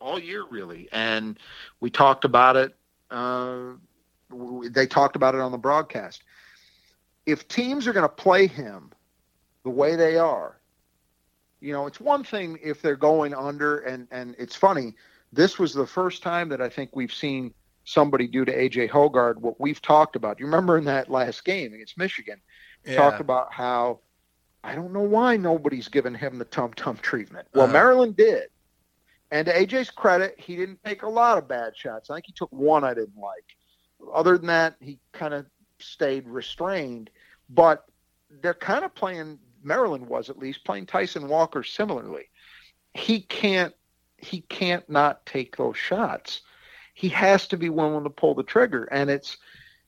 [0.00, 1.38] all year, really, and
[1.80, 2.74] we talked about it.
[3.10, 3.74] Uh,
[4.70, 6.24] they talked about it on the broadcast.
[7.26, 8.90] If teams are going to play him
[9.62, 10.58] the way they are,
[11.60, 14.94] you know, it's one thing if they're going under, and and it's funny.
[15.32, 17.54] This was the first time that I think we've seen
[17.84, 20.40] somebody do to AJ Hoggard what we've talked about.
[20.40, 22.40] You remember in that last game against Michigan,
[22.84, 22.96] yeah.
[22.96, 24.00] talked about how
[24.64, 27.48] I don't know why nobody's given him the tum tum treatment.
[27.54, 27.72] Well, uh-huh.
[27.72, 28.44] Maryland did.
[29.30, 32.10] And to AJ's credit, he didn't take a lot of bad shots.
[32.10, 33.56] I think he took one I didn't like.
[34.12, 35.46] Other than that, he kind of
[35.78, 37.10] stayed restrained.
[37.48, 37.86] But
[38.42, 42.28] they're kind of playing, Maryland was at least, playing Tyson Walker similarly.
[42.94, 43.74] He can't
[44.22, 46.42] he can't not take those shots.
[46.94, 48.84] He has to be willing to pull the trigger.
[48.84, 49.36] And it's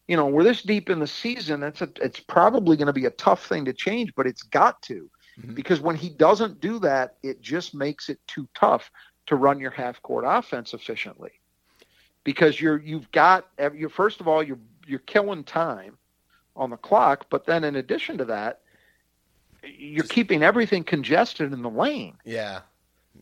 [0.09, 1.62] you know, we're this deep in the season.
[1.62, 4.83] It's a, it's probably going to be a tough thing to change, but it's got
[4.83, 5.55] to, mm-hmm.
[5.55, 8.90] because when he doesn't do that, it just makes it too tough
[9.27, 11.33] to run your half court offense efficiently.
[12.23, 15.99] Because you're you've got you first of all you're you're killing time
[16.57, 18.61] on the clock, but then in addition to that,
[19.62, 22.17] you're keeping everything congested in the lane.
[22.25, 22.61] Yeah,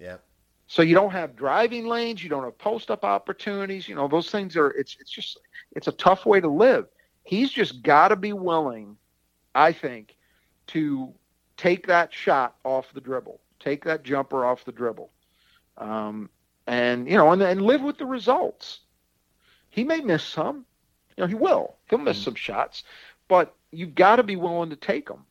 [0.01, 0.19] yeah.
[0.73, 3.87] So you don't have driving lanes, you don't have post up opportunities.
[3.87, 4.71] You know those things are.
[4.71, 5.39] It's it's just
[5.73, 6.87] it's a tough way to live.
[7.25, 8.97] He's just got to be willing,
[9.55, 10.17] I think,
[10.69, 11.13] to
[11.59, 15.11] take that shot off the dribble, take that jumper off the dribble,
[15.77, 16.31] um,
[16.67, 18.81] and you know, and, and live with the results.
[19.69, 20.65] He may miss some,
[21.19, 21.77] you know, he will.
[21.91, 22.25] He'll miss mm-hmm.
[22.25, 22.85] some shots,
[23.29, 25.27] but you've got to be willing to take them.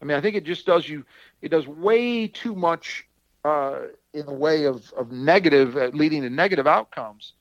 [0.00, 1.04] I mean, I think it just does you.
[1.42, 3.04] It does way too much
[3.44, 3.78] uh,
[4.14, 7.34] in the way of of negative, uh, leading to negative outcomes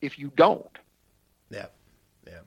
[0.00, 0.78] if you don't.
[1.50, 1.66] Yeah.
[2.26, 2.40] Yeah.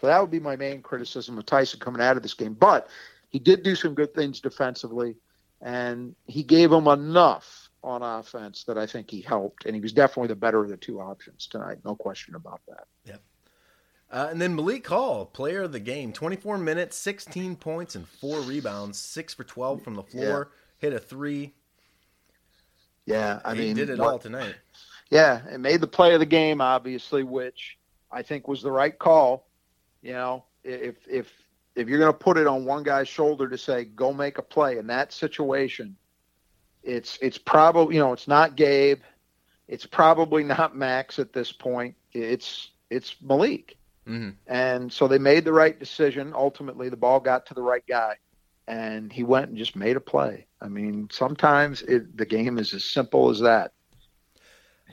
[0.00, 2.54] So that would be my main criticism of Tyson coming out of this game.
[2.54, 2.88] But
[3.30, 5.16] he did do some good things defensively,
[5.60, 9.92] and he gave them enough on offense that I think he helped, and he was
[9.92, 11.78] definitely the better of the two options tonight.
[11.84, 12.86] No question about that.
[13.04, 13.16] Yeah.
[14.10, 18.40] Uh, and then Malik Hall, player of the game, 24 minutes, 16 points, and four
[18.40, 20.88] rebounds, six for 12 from the floor, yeah.
[20.88, 21.54] hit a three.
[23.08, 24.54] Yeah, I he mean, did it what, all tonight.
[25.10, 27.78] Yeah, it made the play of the game, obviously, which
[28.12, 29.48] I think was the right call.
[30.02, 31.32] You know, if if
[31.74, 34.42] if you're going to put it on one guy's shoulder to say go make a
[34.42, 35.96] play in that situation,
[36.82, 39.00] it's it's probably you know it's not Gabe,
[39.68, 41.94] it's probably not Max at this point.
[42.12, 44.30] It's it's Malik, mm-hmm.
[44.46, 46.34] and so they made the right decision.
[46.34, 48.16] Ultimately, the ball got to the right guy,
[48.68, 50.46] and he went and just made a play.
[50.60, 53.72] I mean, sometimes it, the game is as simple as that.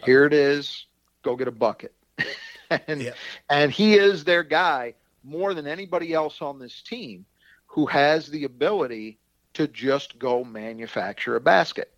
[0.03, 0.85] Here it is.
[1.23, 1.93] Go get a bucket.
[2.88, 3.11] and yeah.
[3.49, 7.25] and he is their guy more than anybody else on this team
[7.65, 9.19] who has the ability
[9.53, 11.91] to just go manufacture a basket.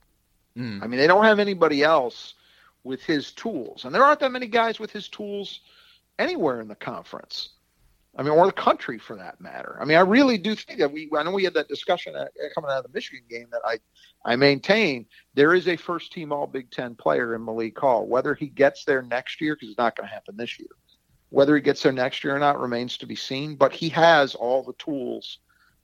[0.57, 0.81] Mm.
[0.81, 2.33] I mean, they don't have anybody else
[2.83, 5.59] with his tools, and there aren't that many guys with his tools
[6.17, 7.49] anywhere in the conference.
[8.17, 9.77] I mean, or the country for that matter.
[9.80, 11.08] I mean, I really do think that we.
[11.15, 13.77] I know we had that discussion at, coming out of the Michigan game that I,
[14.25, 18.08] I maintain there is a first team All Big Ten player in Malik Hall.
[18.08, 20.69] Whether he gets there next year, because it's not going to happen this year.
[21.30, 23.56] Whether he gets there next year or not remains to be seen.
[23.56, 25.38] But he has all the tools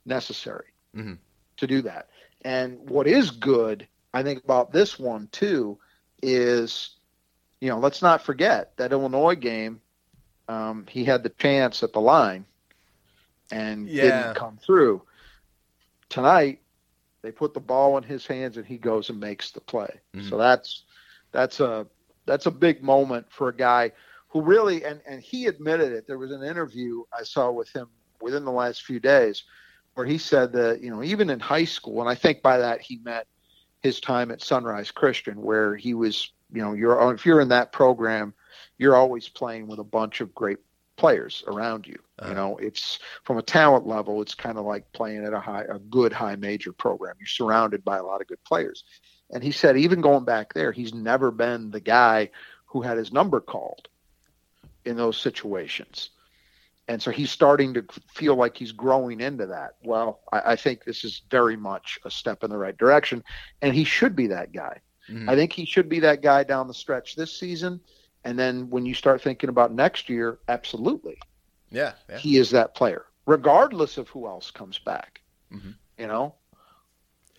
[0.06, 1.14] necessary mm-hmm.
[1.58, 2.10] to do that.
[2.44, 5.78] And what is good, I think, about this one too,
[6.24, 6.96] is,
[7.62, 9.82] you know, let's not forget that Illinois game
[10.48, 12.46] um, he had the chance at the line
[13.52, 14.04] and yeah.
[14.04, 15.02] didn't come through.
[16.10, 16.60] Tonight,
[17.22, 20.00] they put the ball in his hands and he goes and makes the play.
[20.16, 20.30] Mm-hmm.
[20.30, 20.84] So that's
[21.32, 21.88] that's a
[22.26, 23.92] that's a big moment for a guy
[24.28, 26.08] who really and and he admitted it.
[26.08, 27.88] There was an interview I saw with him
[28.22, 29.44] within the last few days
[29.96, 32.82] where he said that you know even in high school, and I think by that
[32.82, 33.28] he meant
[33.82, 37.72] his time at Sunrise Christian, where he was you know you're if you're in that
[37.72, 38.34] program
[38.78, 40.60] you're always playing with a bunch of great
[40.96, 41.98] players around you.
[42.20, 42.30] Uh-huh.
[42.30, 45.66] You know, it's from a talent level, it's kind of like playing at a high,
[45.70, 47.16] a good high major program.
[47.20, 48.84] You're surrounded by a lot of good players.
[49.32, 52.30] And he said, even going back there, he's never been the guy
[52.66, 53.88] who had his number called
[54.86, 56.12] in those situations.
[56.88, 59.76] And so he's starting to feel like he's growing into that.
[59.84, 63.24] Well, I, I think this is very much a step in the right direction.
[63.62, 64.82] And he should be that guy.
[65.10, 65.30] Mm-hmm.
[65.30, 67.80] I think he should be that guy down the stretch this season
[68.24, 71.18] and then when you start thinking about next year, absolutely.
[71.72, 71.94] Yeah.
[72.10, 72.18] yeah.
[72.18, 75.22] He is that player, regardless of who else comes back.
[75.52, 75.72] Mm-hmm.
[75.98, 76.36] You know,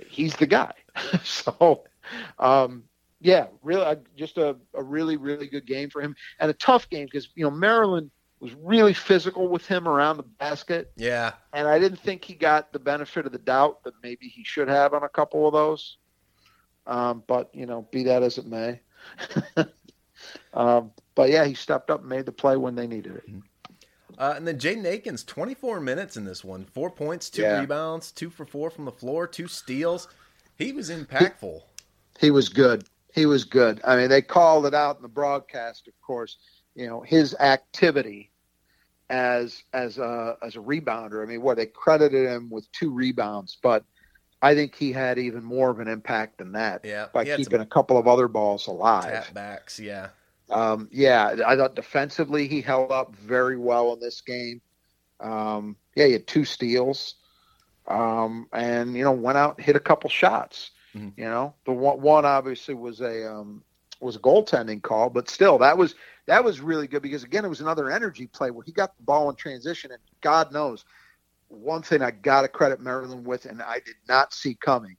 [0.06, 0.72] he's the guy.
[1.24, 1.84] so,
[2.38, 2.84] um,
[3.20, 7.06] yeah, really, just a, a really, really good game for him and a tough game
[7.06, 10.92] because, you know, Maryland was really physical with him around the basket.
[10.96, 11.32] Yeah.
[11.54, 14.68] And I didn't think he got the benefit of the doubt that maybe he should
[14.68, 15.96] have on a couple of those.
[16.86, 18.80] Um, but, you know, be that as it may.
[20.52, 23.24] Um, but yeah, he stepped up and made the play when they needed it.
[24.18, 27.60] Uh, and then Jaden Akins, 24 minutes in this one, four points, two yeah.
[27.60, 30.08] rebounds, two for four from the floor, two steals.
[30.56, 31.60] He was impactful.
[32.20, 32.84] He, he, was good.
[33.12, 33.80] He was good.
[33.84, 36.36] I mean, they called it out in the broadcast, of course.
[36.76, 38.32] You know his activity
[39.10, 41.22] as as a as a rebounder.
[41.22, 43.84] I mean, what they credited him with two rebounds, but
[44.44, 46.84] I think he had even more of an impact than that.
[46.84, 49.10] Yeah, by keeping a couple of other balls alive.
[49.10, 50.08] Tap backs, yeah.
[50.50, 54.60] Um, yeah, I thought defensively he held up very well in this game.
[55.18, 57.14] Um, yeah, he had two steals,
[57.88, 60.72] um, and you know went out hit a couple shots.
[60.94, 61.18] Mm-hmm.
[61.18, 63.64] You know, the one, one obviously was a um,
[64.00, 65.94] was a goaltending call, but still that was
[66.26, 69.04] that was really good because again it was another energy play where he got the
[69.04, 70.84] ball in transition, and God knows
[71.56, 74.96] one thing I got to credit Maryland with, and I did not see coming.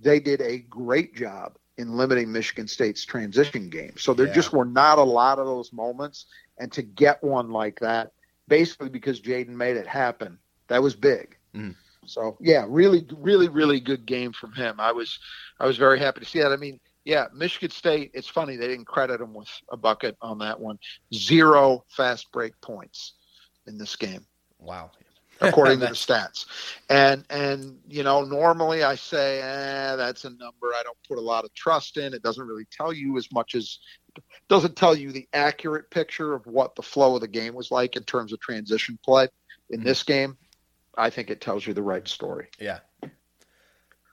[0.00, 3.94] They did a great job in limiting Michigan State's transition game.
[3.96, 4.32] So there yeah.
[4.32, 6.26] just were not a lot of those moments.
[6.58, 8.12] And to get one like that,
[8.48, 10.38] basically because Jaden made it happen,
[10.68, 11.36] that was big.
[11.54, 11.74] Mm.
[12.06, 14.80] So yeah, really, really, really good game from him.
[14.80, 15.18] I was,
[15.60, 16.52] I was very happy to see that.
[16.52, 18.10] I mean, yeah, Michigan State.
[18.14, 20.78] It's funny they didn't credit him with a bucket on that one.
[21.14, 23.14] Zero fast break points
[23.66, 24.26] in this game.
[24.58, 24.90] Wow
[25.40, 26.46] according to the stats.
[26.88, 31.22] And and you know, normally I say, eh, that's a number I don't put a
[31.22, 32.14] lot of trust in.
[32.14, 33.78] It doesn't really tell you as much as
[34.48, 37.96] doesn't tell you the accurate picture of what the flow of the game was like
[37.96, 39.28] in terms of transition play.
[39.70, 39.88] In mm-hmm.
[39.88, 40.36] this game,
[40.96, 42.48] I think it tells you the right story.
[42.58, 42.78] Yeah.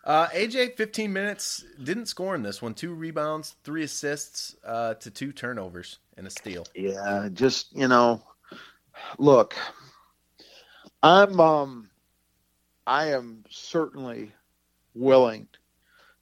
[0.03, 2.73] Uh, AJ, 15 minutes, didn't score in this one.
[2.73, 6.65] Two rebounds, three assists uh, to two turnovers and a steal.
[6.75, 8.21] Yeah, just, you know,
[9.17, 9.55] look,
[11.03, 11.89] I'm um
[12.87, 14.31] I am certainly
[14.95, 15.47] willing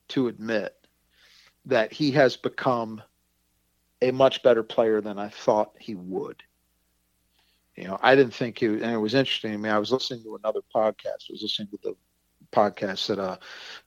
[0.09, 0.75] to admit
[1.65, 3.01] that he has become
[4.01, 6.41] a much better player than I thought he would.
[7.75, 9.53] You know, I didn't think he and it was interesting.
[9.53, 11.29] I mean, I was listening to another podcast.
[11.29, 11.95] I was listening to the
[12.51, 13.37] podcast that uh,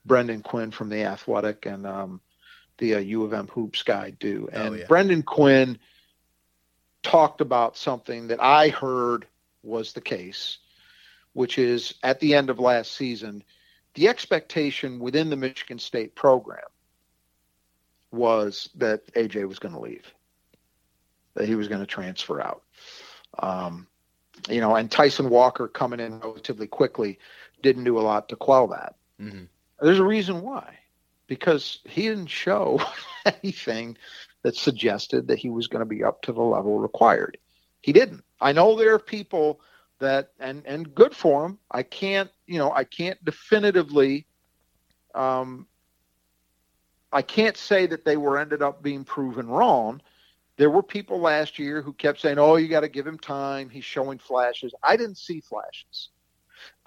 [0.07, 2.20] Brendan Quinn from the Athletic and um,
[2.78, 4.48] the uh, U of M hoops guy do.
[4.52, 4.87] And oh, yeah.
[4.87, 5.77] Brendan Quinn
[7.02, 9.27] talked about something that I heard
[9.62, 10.58] was the case
[11.35, 13.44] which is at the end of last season,
[13.94, 16.64] the expectation within the Michigan State program
[18.10, 20.06] was that AJ was going to leave,
[21.35, 22.62] that he was going to transfer out.
[23.40, 23.87] Um,
[24.48, 27.18] you know, and Tyson Walker coming in relatively quickly
[27.62, 28.94] didn't do a lot to quell that.
[29.20, 29.44] Mm-hmm.
[29.80, 30.78] There's a reason why,
[31.26, 32.80] because he didn't show
[33.26, 33.96] anything
[34.42, 37.38] that suggested that he was going to be up to the level required.
[37.80, 38.24] He didn't.
[38.40, 39.60] I know there are people
[40.00, 41.58] that and and good for him.
[41.70, 44.26] I can't you know I can't definitively
[45.14, 45.66] um,
[47.12, 50.00] I can't say that they were ended up being proven wrong,
[50.58, 53.70] There were people last year who kept saying, "Oh, you got to give him time.
[53.70, 56.10] He's showing flashes." I didn't see flashes.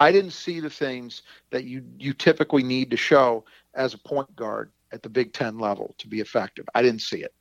[0.00, 3.44] I didn't see the things that you you typically need to show
[3.74, 6.66] as a point guard at the Big Ten level to be effective.
[6.74, 7.34] I didn't see it.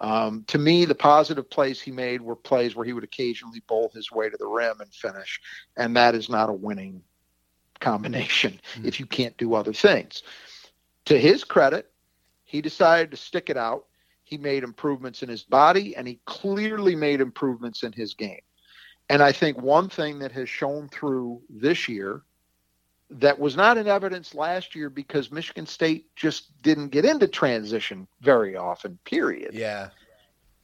[0.00, 3.90] Um, to me, the positive plays he made were plays where he would occasionally bowl
[3.94, 5.40] his way to the rim and finish,
[5.76, 7.02] and that is not a winning
[7.80, 8.86] combination mm-hmm.
[8.88, 10.22] if you can't do other things.
[11.06, 11.90] To his credit,
[12.44, 13.86] he decided to stick it out.
[14.24, 18.40] He made improvements in his body, and he clearly made improvements in his game.
[19.08, 22.22] And I think one thing that has shown through this year
[23.10, 28.06] that was not in evidence last year because Michigan State just didn't get into transition
[28.20, 29.54] very often, period.
[29.54, 29.90] Yeah.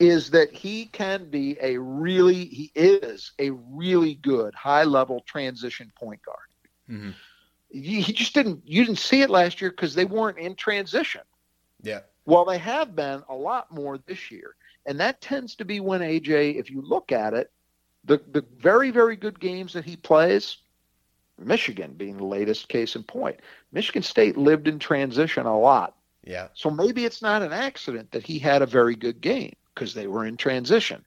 [0.01, 5.93] Is that he can be a really, he is a really good high level transition
[5.95, 6.38] point guard.
[6.90, 7.11] Mm-hmm.
[7.70, 11.22] He, he just didn't, you didn't see it last year because they weren't in transition.
[11.80, 12.01] Yeah.
[12.24, 14.57] Well, they have been a lot more this year.
[14.84, 17.53] And that tends to be when AJ, if you look at it,
[18.05, 20.57] the, the very, very good games that he plays,
[21.39, 23.41] Michigan being the latest case in point.
[23.72, 25.97] Michigan State lived in transition a lot.
[26.24, 26.49] Yeah.
[26.55, 30.07] So maybe it's not an accident that he had a very good game because they
[30.07, 31.05] were in transition.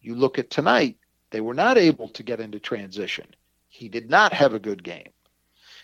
[0.00, 0.98] You look at tonight,
[1.30, 3.26] they were not able to get into transition.
[3.68, 5.10] He did not have a good game.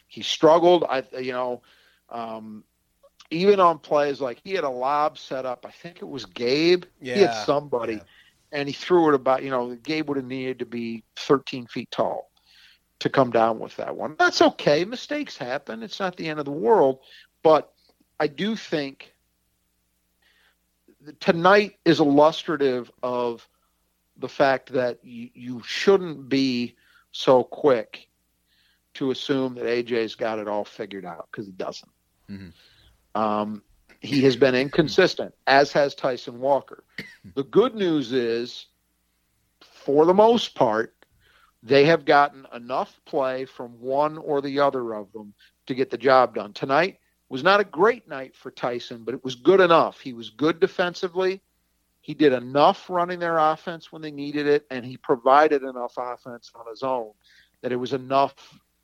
[0.06, 0.84] He struggled.
[0.88, 1.62] I, you know,
[2.10, 2.64] um,
[3.30, 5.66] even on plays like he had a lob set up.
[5.66, 6.84] I think it was Gabe.
[7.00, 7.14] Yeah.
[7.14, 8.00] He had somebody, yeah.
[8.52, 9.42] and he threw it about.
[9.42, 12.31] You know, Gabe would have needed to be 13 feet tall
[13.02, 14.14] to come down with that one.
[14.16, 14.84] That's okay.
[14.84, 15.82] Mistakes happen.
[15.82, 17.00] It's not the end of the world.
[17.42, 17.72] But
[18.20, 19.12] I do think
[21.18, 23.46] tonight is illustrative of
[24.16, 26.76] the fact that you, you shouldn't be
[27.10, 28.08] so quick
[28.94, 31.90] to assume that AJ's got it all figured out because he doesn't.
[32.30, 33.20] Mm-hmm.
[33.20, 33.62] Um,
[34.00, 36.84] he has been inconsistent, as has Tyson Walker.
[37.34, 38.66] The good news is,
[39.60, 41.01] for the most part,
[41.62, 45.32] they have gotten enough play from one or the other of them
[45.66, 46.52] to get the job done.
[46.52, 46.98] Tonight
[47.28, 50.00] was not a great night for Tyson, but it was good enough.
[50.00, 51.40] He was good defensively.
[52.00, 56.50] He did enough running their offense when they needed it, and he provided enough offense
[56.54, 57.12] on his own
[57.62, 58.34] that it was enough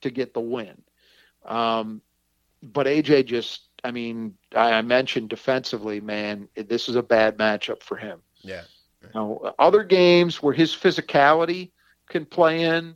[0.03, 0.81] to get the win.
[1.45, 2.01] Um,
[2.63, 7.97] but AJ just, I mean, I, mentioned defensively, man, this is a bad matchup for
[7.97, 8.21] him.
[8.43, 8.63] Yeah.
[9.03, 11.71] You know, other games where his physicality
[12.09, 12.95] can play in,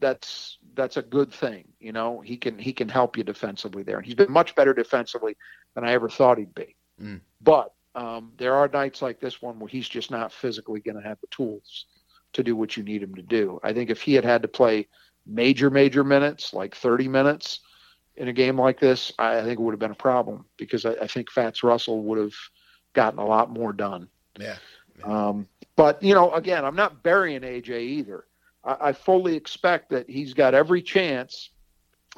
[0.00, 1.68] that's that's a good thing.
[1.78, 4.74] You know, he can he can help you defensively there, and he's been much better
[4.74, 5.36] defensively
[5.74, 6.74] than I ever thought he'd be.
[7.00, 7.20] Mm.
[7.40, 11.06] But um, there are nights like this one where he's just not physically going to
[11.06, 11.86] have the tools
[12.32, 13.60] to do what you need him to do.
[13.62, 14.88] I think if he had had to play
[15.26, 17.60] major major minutes, like 30 minutes
[18.16, 20.92] in a game like this, I, think it would have been a problem because I,
[20.92, 22.34] I think Fatts Russell would have
[22.92, 24.08] gotten a lot more done.
[24.38, 24.56] Yeah.
[25.02, 25.48] Um,
[25.80, 28.26] but you know, again, I'm not burying AJ either.
[28.62, 31.48] I, I, fully expect that he's got every chance.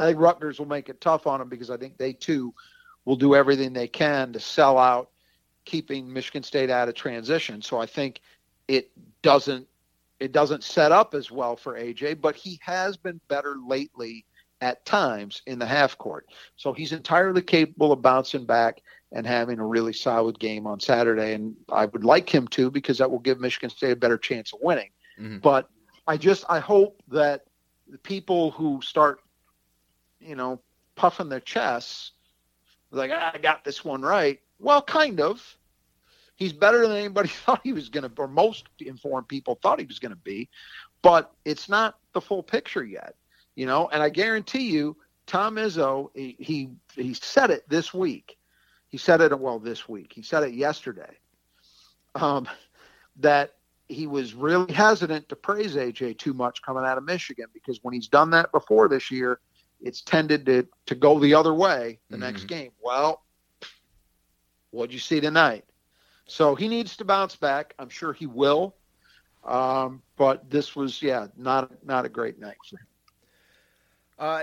[0.01, 2.53] I think Rutgers will make it tough on him because I think they too
[3.05, 5.11] will do everything they can to sell out,
[5.65, 7.63] keeping Michigan State out of transition.
[7.63, 8.21] So I think
[8.67, 8.91] it
[9.23, 9.69] doesn't
[10.19, 14.27] it doesn't set up as well for AJ, but he has been better lately
[14.61, 16.27] at times in the half court.
[16.57, 18.83] So he's entirely capable of bouncing back
[19.13, 21.35] and having a really solid game on Saturday.
[21.35, 24.53] And I would like him to because that will give Michigan State a better chance
[24.53, 24.91] of winning.
[25.21, 25.39] Mm-hmm.
[25.39, 25.69] But
[26.07, 27.45] I just I hope that
[27.89, 29.21] the people who start,
[30.21, 30.61] you know,
[30.97, 32.13] puffing their chests,
[32.91, 34.41] like ah, I got this one right.
[34.59, 35.57] Well, kind of.
[36.37, 39.87] He's better than anybody thought he was going to, or most informed people thought he
[39.87, 40.49] was going to be,
[41.03, 43.15] but it's not the full picture yet,
[43.55, 43.89] you know.
[43.93, 44.97] And I guarantee you,
[45.27, 48.39] Tom Izzo, he he, he said it this week
[48.93, 50.13] he said it well this week.
[50.15, 51.17] He said it yesterday.
[52.15, 52.47] Um,
[53.17, 53.55] that
[53.89, 57.95] he was really hesitant to praise AJ too much coming out of Michigan because when
[57.95, 59.41] he's done that before this year,
[59.81, 62.25] it's tended to to go the other way the mm-hmm.
[62.25, 62.71] next game.
[62.83, 63.23] Well,
[64.71, 65.65] what'd you see tonight?
[66.27, 67.75] So he needs to bounce back.
[67.79, 68.77] I'm sure he will.
[69.43, 72.87] Um, but this was yeah, not not a great night for him.
[74.19, 74.43] Uh,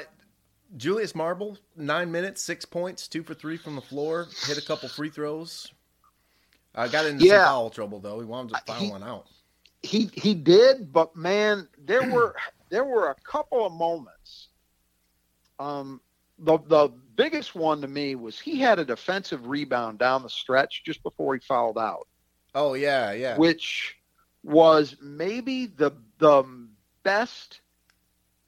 [0.78, 4.88] Julius Marble, nine minutes, six points, two for three from the floor, hit a couple
[4.90, 5.72] free throws.
[6.76, 7.40] I uh, got into yeah.
[7.40, 8.20] some foul trouble though.
[8.20, 9.28] He wanted to fouling one out.
[9.82, 12.36] He he did, but man, there were
[12.70, 14.50] there were a couple of moments.
[15.60, 16.02] Um,
[16.38, 20.84] the the biggest one to me was he had a defensive rebound down the stretch
[20.86, 22.08] just before he fouled out.
[22.54, 23.38] Oh yeah, yeah.
[23.38, 23.98] Which
[24.44, 26.44] was maybe the the
[27.04, 27.62] best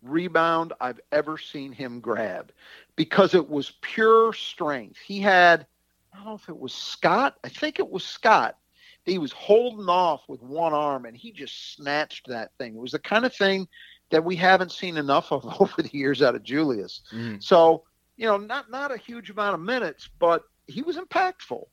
[0.02, 2.52] rebound I've ever seen him grab
[2.96, 4.98] because it was pure strength.
[4.98, 5.66] He had,
[6.14, 8.58] I don't know if it was Scott, I think it was Scott,
[9.06, 12.76] he was holding off with one arm and he just snatched that thing.
[12.76, 13.68] It was the kind of thing
[14.12, 17.02] that we haven't seen enough of over the years out of Julius.
[17.14, 17.42] Mm.
[17.42, 17.84] So,
[18.18, 21.64] you know, not not a huge amount of minutes, but he was impactful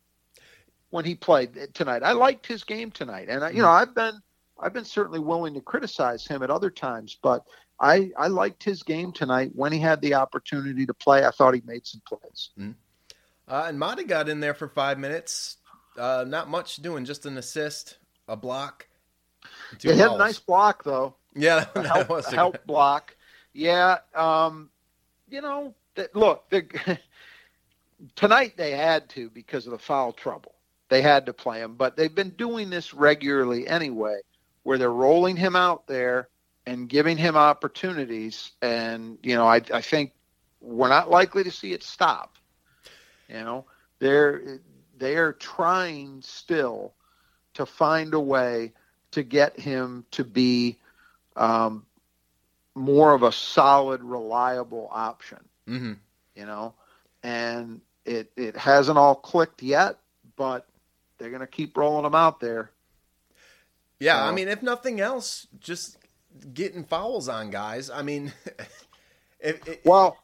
[0.91, 2.03] when he played tonight.
[2.03, 3.83] I liked his game tonight, and I, you know, mm.
[3.83, 4.15] I've been
[4.61, 7.45] I've been certainly willing to criticize him at other times, but
[7.81, 11.25] I I liked his game tonight when he had the opportunity to play.
[11.25, 12.51] I thought he made some plays.
[12.59, 12.75] Mm.
[13.47, 15.57] Uh, and Mady got in there for five minutes.
[15.97, 17.99] Uh, not much doing, just an assist,
[18.29, 18.87] a block.
[19.81, 21.15] He had a nice block though.
[21.35, 23.17] Yeah, that help, was a help block.
[23.53, 24.71] Yeah, um,
[25.29, 25.75] you know,
[26.15, 26.53] look,
[28.17, 30.55] tonight they had to because of the foul trouble.
[30.89, 34.21] They had to play him, but they've been doing this regularly anyway,
[34.63, 36.29] where they're rolling him out there
[36.69, 38.53] and giving him opportunities.
[38.61, 40.13] And you know, I, I think
[40.61, 42.37] we're not likely to see it stop.
[43.29, 43.65] You know,
[43.99, 44.61] they're
[44.99, 46.93] they are trying still
[47.55, 48.73] to find a way
[49.13, 50.77] to get him to be
[51.37, 51.87] um,
[52.75, 55.41] more of a solid, reliable option.
[55.67, 55.95] Mm-hmm.
[56.37, 56.75] You know,
[57.23, 59.97] and it it hasn't all clicked yet,
[60.37, 60.67] but
[61.17, 62.71] they're going to keep rolling them out there.
[64.01, 65.99] Yeah, so, I mean, if nothing else, just
[66.55, 67.91] getting fouls on guys.
[67.91, 68.33] I mean,
[69.41, 70.17] if, if, well,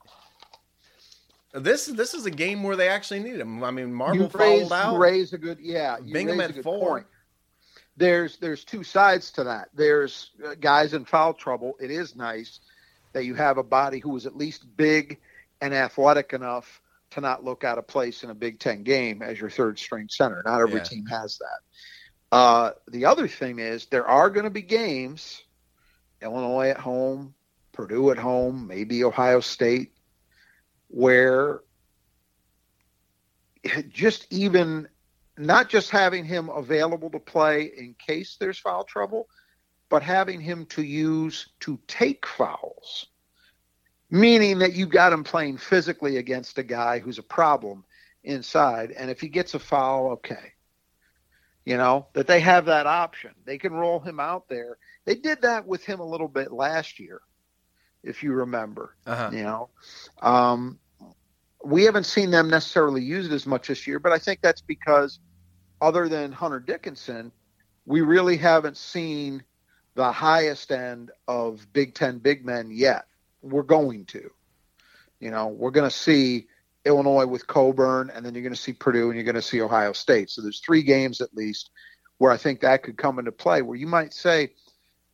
[1.53, 3.63] this this is a game where they actually need him.
[3.63, 4.95] I mean, Marble fouled out.
[4.95, 5.97] You raise a good yeah.
[6.01, 6.89] Bingham at four.
[6.89, 7.07] Point.
[7.97, 9.69] There's there's two sides to that.
[9.75, 11.75] There's uh, guys in foul trouble.
[11.81, 12.61] It is nice
[13.13, 15.21] that you have a body who is at least big
[15.61, 19.41] and athletic enough to not look out of place in a Big Ten game as
[19.41, 20.43] your third string center.
[20.45, 20.83] Not every yeah.
[20.83, 22.37] team has that.
[22.37, 25.44] Uh, the other thing is there are going to be games,
[26.25, 27.35] Illinois at home,
[27.73, 29.93] Purdue at home, maybe Ohio State,
[30.89, 31.61] where
[33.89, 34.89] just even
[35.37, 39.29] not just having him available to play in case there's foul trouble,
[39.89, 43.07] but having him to use to take fouls
[44.15, 47.85] meaning that you got him playing physically against a guy who's a problem
[48.23, 48.93] inside.
[48.93, 50.53] And if he gets a foul, okay.
[51.65, 53.33] You know, that they have that option.
[53.45, 54.79] They can roll him out there.
[55.05, 57.21] They did that with him a little bit last year,
[58.03, 58.97] if you remember.
[59.07, 59.31] Uh-huh.
[59.33, 59.69] You know,
[60.23, 60.79] um,
[61.65, 64.63] we haven't seen them necessarily use it as much this year, but I think that's
[64.63, 65.19] because,
[65.81, 67.33] other than Hunter Dickinson,
[67.87, 69.43] we really haven't seen
[69.95, 73.05] the highest end of Big Ten big men yet
[73.45, 74.31] we're going to.
[75.21, 76.49] You know, we're going to see
[76.85, 79.61] Illinois with Cockburn, and then you're going to see Purdue, and you're going to see
[79.61, 80.31] Ohio State.
[80.31, 81.71] So there's three games at least
[82.19, 84.53] where I think that could come into play, where you might say,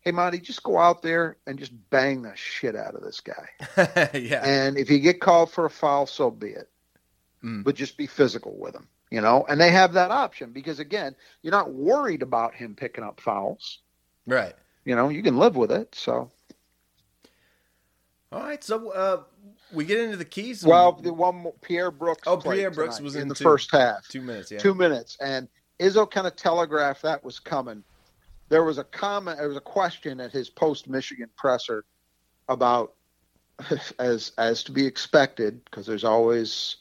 [0.00, 4.10] "Hey, Monty, just go out there and just bang the shit out of this guy."
[4.18, 4.42] yeah.
[4.44, 6.68] And if you get called for a foul, so be it.
[7.42, 7.64] Mm.
[7.64, 9.44] But just be physical with him, you know.
[9.48, 13.78] And they have that option because again, you're not worried about him picking up fouls.
[14.26, 14.54] Right.
[14.84, 15.94] You know, you can live with it.
[15.94, 16.30] So
[18.32, 19.22] all right, so uh,
[19.72, 20.64] we get into the keys.
[20.64, 22.22] Well, the one Pierre Brooks.
[22.26, 24.06] Oh, Pierre Brooks was in, in the two, first half.
[24.06, 24.58] Two minutes, yeah.
[24.58, 25.48] Two minutes, and
[25.80, 27.82] Izzo kind of telegraphed that was coming.
[28.50, 29.38] There was a comment.
[29.38, 31.84] There was a question at his post Michigan presser
[32.48, 32.94] about,
[33.98, 36.76] as as to be expected, because there's always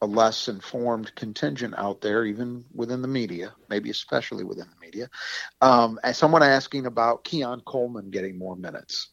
[0.00, 5.08] a less informed contingent out there, even within the media, maybe especially within the media.
[5.60, 9.08] Um, someone asking about Keon Coleman getting more minutes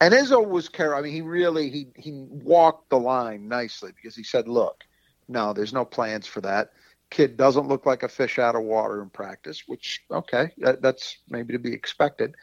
[0.00, 0.98] and Izzo was careful.
[0.98, 4.84] I mean, he really he he walked the line nicely because he said, "Look,
[5.28, 6.72] no, there's no plans for that.
[7.10, 11.18] Kid doesn't look like a fish out of water in practice, which okay, that, that's
[11.28, 12.34] maybe to be expected."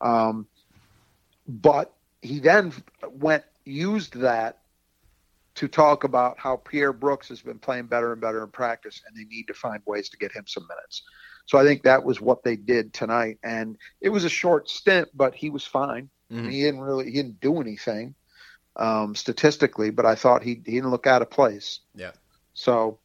[0.00, 0.46] Um,
[1.46, 1.92] but
[2.22, 2.72] he then
[3.10, 4.58] went used that
[5.56, 9.16] to talk about how Pierre Brooks has been playing better and better in practice, and
[9.16, 11.02] they need to find ways to get him some minutes.
[11.46, 15.08] So I think that was what they did tonight, and it was a short stint,
[15.14, 16.10] but he was fine.
[16.30, 16.48] Mm-hmm.
[16.48, 18.14] He didn't really he didn't do anything
[18.76, 21.80] um, statistically, but I thought he he didn't look out of place.
[21.94, 22.12] Yeah.
[22.54, 22.98] So,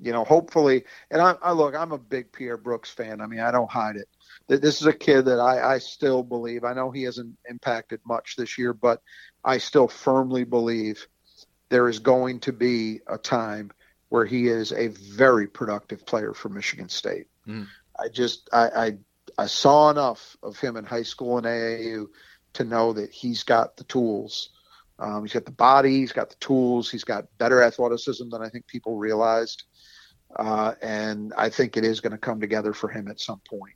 [0.00, 3.20] you know, hopefully, and I, I look, I'm a big Pierre Brooks fan.
[3.20, 4.08] I mean, I don't hide it.
[4.48, 6.64] This is a kid that I, I still believe.
[6.64, 9.00] I know he hasn't impacted much this year, but
[9.44, 11.06] I still firmly believe
[11.68, 13.70] there is going to be a time
[14.08, 17.26] where he is a very productive player for Michigan State.
[17.48, 17.66] Mm.
[17.98, 18.98] I just I, I
[19.38, 22.06] I saw enough of him in high school and AAU
[22.54, 24.50] to know that he's got the tools.
[24.98, 28.48] Um, he's got the body, he's got the tools, he's got better athleticism than I
[28.48, 29.64] think people realized.
[30.36, 33.74] Uh, and I think it is going to come together for him at some point.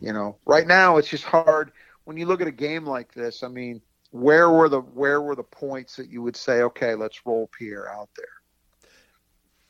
[0.00, 1.72] You know, right now it's just hard
[2.04, 3.42] when you look at a game like this.
[3.42, 3.80] I mean,
[4.10, 7.88] where were the where were the points that you would say, okay, let's roll Pierre
[7.92, 8.26] out there?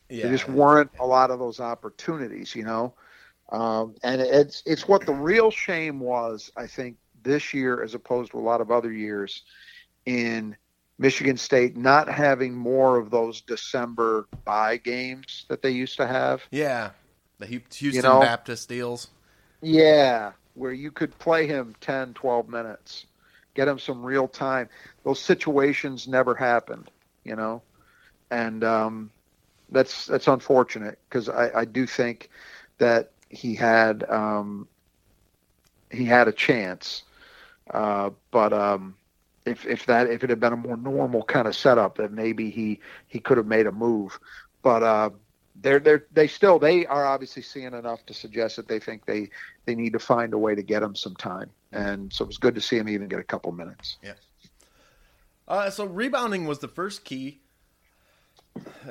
[0.09, 0.22] Yeah.
[0.24, 2.95] There just weren't a lot of those opportunities, you know.
[3.51, 8.32] Um, and it's it's what the real shame was, I think, this year as opposed
[8.32, 9.43] to a lot of other years
[10.05, 10.57] in
[10.99, 16.42] Michigan State not having more of those December buy games that they used to have.
[16.51, 16.90] Yeah,
[17.38, 18.20] the Houston You know?
[18.20, 19.09] Baptist deals.
[19.61, 23.07] Yeah, where you could play him 10, 12 minutes,
[23.55, 24.68] get him some real time.
[25.05, 26.90] Those situations never happened,
[27.24, 27.62] you know,
[28.30, 29.11] and um,
[29.70, 32.30] that's that's unfortunate because I, I do think
[32.78, 34.68] that he had um,
[35.90, 37.03] he had a chance,
[37.70, 38.94] uh, but um,
[39.47, 42.51] if if that if it had been a more normal kind of setup, then maybe
[42.51, 44.18] he he could have made a move,
[44.62, 44.82] but.
[44.82, 45.11] Uh,
[45.62, 49.30] they're they're they still they are obviously seeing enough to suggest that they think they
[49.64, 52.36] they need to find a way to get him some time and so it was
[52.36, 53.97] good to see him even get a couple minutes
[55.49, 57.40] Uh, so rebounding was the first key.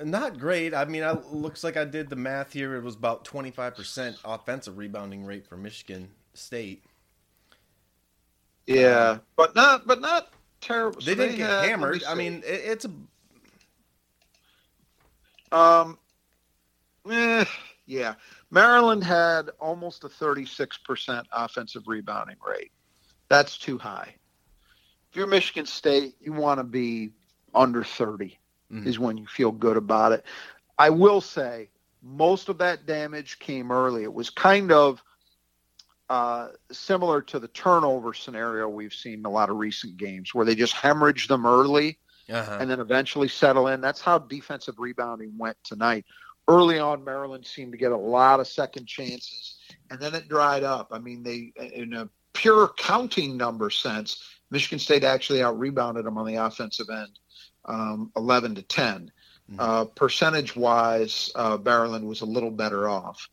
[0.03, 0.73] Not great.
[0.73, 2.75] I mean, I looks like I did the math here.
[2.75, 6.83] It was about twenty five percent offensive rebounding rate for Michigan State.
[8.67, 10.29] yeah but not but not
[10.65, 10.99] terrible.
[11.01, 12.03] They So didn't get had- hammered.
[12.03, 12.91] I mean, it, it's a
[15.55, 15.97] um
[17.09, 17.45] eh,
[17.85, 18.15] yeah.
[18.51, 22.71] Maryland had almost a 36% offensive rebounding rate.
[23.29, 24.15] That's too high.
[25.09, 27.11] If you're michigan state you want to be
[27.53, 28.37] under 30
[28.71, 28.85] Mhm.
[28.87, 30.25] is when you feel good about it.
[30.77, 31.69] I will say
[32.01, 34.03] most of that damage came early.
[34.03, 35.01] It was kind of
[36.09, 40.45] uh, similar to the turnover scenario we've seen in a lot of recent games where
[40.45, 41.97] they just hemorrhage them early
[42.29, 42.57] uh-huh.
[42.59, 43.81] and then eventually settle in.
[43.81, 46.05] That's how defensive rebounding went tonight.
[46.47, 49.57] Early on, Maryland seemed to get a lot of second chances,
[49.89, 50.89] and then it dried up.
[50.91, 56.19] I mean, they, in a pure counting number sense, Michigan State actually out rebounded them
[56.19, 57.19] on the offensive end,
[57.65, 59.11] um, 11 to 10.
[59.51, 59.55] Mhm.
[59.59, 63.27] Uh, percentage wise, uh, Maryland was a little better off.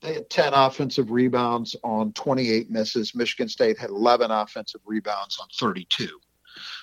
[0.00, 3.14] They had 10 offensive rebounds on 28 misses.
[3.14, 6.08] Michigan State had 11 offensive rebounds on 32.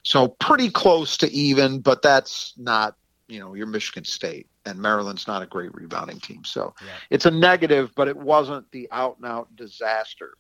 [0.04, 2.96] So pretty close to even, but that's not,
[3.28, 6.44] you know, your Michigan State and Maryland's not a great rebounding team.
[6.44, 6.92] So Yeah.
[7.10, 10.34] it's a negative, but it wasn't the out and out disaster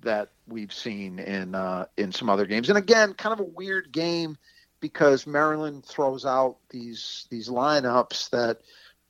[0.00, 2.68] that we've seen in uh, in some other games.
[2.68, 4.36] And again, kind of a weird game
[4.80, 8.60] because Maryland throws out these these lineups that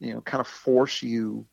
[0.01, 1.47] you know kind of force you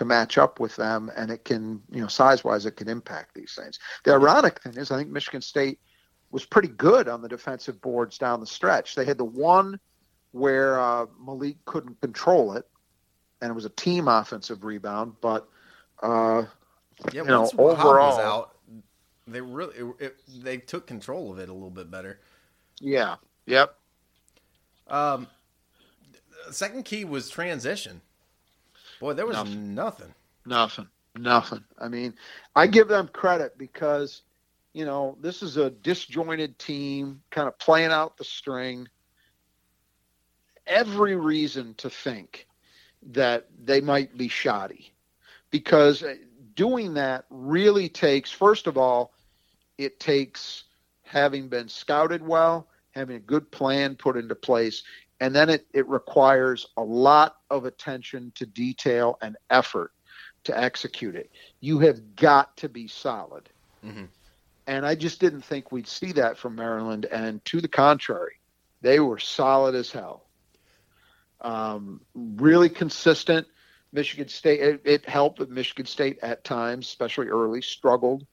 [0.00, 3.34] to match up with them, and it can you know size wise it can impact
[3.34, 3.78] these things.
[4.04, 5.78] The ironic thing is, I think Michigan State
[6.30, 8.94] was pretty good on the defensive boards down the stretch.
[8.94, 9.78] They had the one
[10.32, 12.66] where uh, Malik couldn't control it,
[13.42, 15.16] and it was a team offensive rebound.
[15.20, 15.46] But
[16.02, 16.44] uh,
[17.12, 18.56] yeah, you know, Hogg was out,
[19.28, 22.20] they really it, it, they took control of it a little bit better.
[22.80, 23.76] yeah, yep,
[24.88, 25.26] Um,
[26.50, 28.00] second key was transition.
[29.00, 29.76] Boy, there was Nothing.
[29.76, 30.14] nothing.
[30.46, 31.64] nothing, nothing.
[31.78, 32.14] I mean,
[32.56, 34.22] I give them credit because
[34.74, 38.88] you know this is a disjointed team, kind of playing out the string.
[40.66, 42.46] Every reason to think
[43.12, 44.92] that they might be shoddy
[45.50, 46.16] because uh,
[46.54, 49.12] doing that really takes first of all
[49.78, 50.64] it takes
[51.02, 54.82] having been scouted well having a good plan put into place
[55.20, 59.92] and then it, it requires a lot of attention to detail and effort
[60.44, 63.48] to execute it you have got to be solid
[63.84, 64.08] Mhm.
[64.66, 68.40] and i just didn't think we'd see that from maryland and to the contrary
[68.80, 70.24] they were solid as hell
[71.42, 73.46] um, really consistent.
[73.92, 78.26] Michigan State, it, it helped that Michigan State at times, especially early, struggled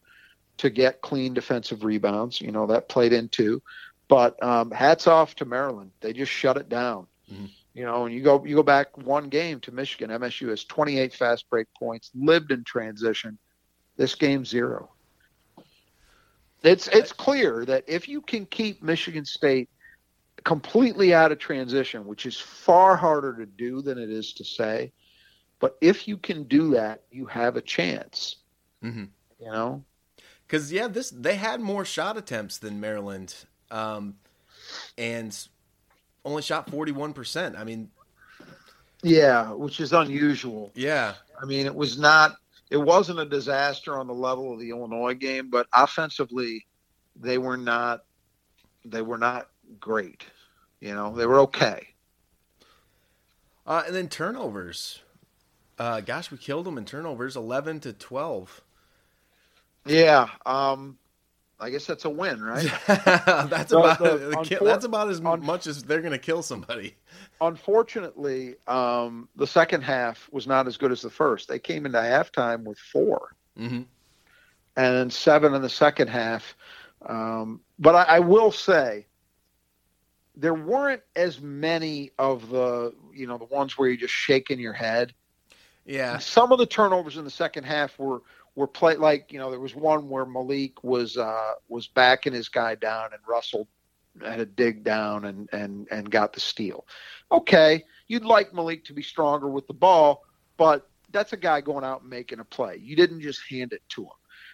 [0.57, 2.41] to get clean defensive rebounds.
[2.41, 3.61] You know, that played into.
[4.07, 5.91] But um, hats off to Maryland.
[6.01, 7.07] They just shut it down.
[7.31, 7.49] Mhm.
[7.73, 10.09] You know, and you go you go back one game to Michigan.
[10.11, 13.37] MSU has 28 fast break points, lived in transition.
[13.97, 14.91] This game zero.
[16.63, 19.69] It's it's clear that if you can keep Michigan State
[20.43, 24.91] completely out of transition, which is far harder to do than it is to say.
[25.59, 28.37] But if you can do that, you have a chance.
[28.83, 29.05] Mm-hmm.
[29.39, 29.85] You know,
[30.47, 34.15] Because yeah, this they had more shot attempts than Maryland, um,
[34.97, 35.37] and
[36.25, 37.55] only shot forty one percent.
[37.55, 37.89] I mean,
[39.03, 40.71] yeah, which is unusual.
[40.75, 42.35] yeah, I mean, it was not,
[42.69, 46.65] it wasn't a disaster on the level of the Illinois game, but offensively,
[47.15, 48.03] they were not,
[48.85, 49.49] they were not
[49.79, 50.23] great.
[50.79, 51.87] You know, they were okay.
[53.65, 55.01] uh, and then turnovers.
[55.79, 58.61] Uh, gosh, we killed them in turnovers, eleven to twelve.
[59.85, 60.27] Yeah.
[60.45, 60.97] Um,
[61.59, 62.71] I guess that's a win, right?
[62.87, 66.95] that's about the, that's about as un- much as they're going to kill somebody.
[67.41, 71.47] Unfortunately, um, the second half was not as good as the first.
[71.47, 73.81] They came into halftime with 4 mm-hmm.
[74.75, 76.55] and seven in the second half.
[77.03, 79.07] Um, but I, I will say,
[80.35, 84.73] there weren't as many of the you know the ones where you're just shaking your
[84.73, 85.13] head.
[85.85, 88.21] Yeah, some of the turnovers in the second half were
[88.57, 92.49] were play like you know there was one where Malik was uh, was backing his
[92.49, 93.67] guy down and Russell
[94.25, 96.85] had a dig down and and and got the steal.
[97.31, 100.23] Okay, you'd like Malik to be stronger with the ball,
[100.57, 102.77] but that's a guy going out and making a play.
[102.81, 104.09] You didn't just hand it to him.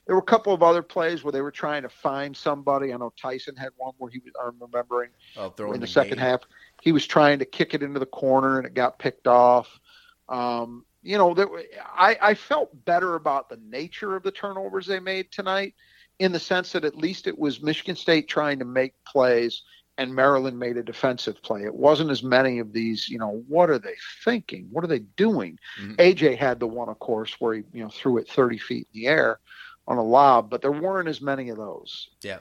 [0.05, 2.93] There were a couple of other plays where they were trying to find somebody.
[2.93, 4.33] I know Tyson had one where he was.
[4.43, 6.41] I'm remembering oh, in the, the second half
[6.81, 9.79] he was trying to kick it into the corner and it got picked off.
[10.27, 11.47] Um, you know, there,
[11.95, 15.75] I, I felt better about the nature of the turnovers they made tonight
[16.19, 19.63] in the sense that at least it was Michigan State trying to make plays
[19.97, 21.63] and Maryland made a defensive play.
[21.63, 24.67] It wasn't as many of these, you know, what are they thinking?
[24.71, 25.59] What are they doing?
[25.79, 25.93] Mm-hmm.
[25.95, 29.01] AJ had the one, of course, where he, you know, threw it 30 feet in
[29.01, 29.39] the air
[29.87, 32.09] on a lob, but there weren't as many of those.
[32.23, 32.39] Yeah.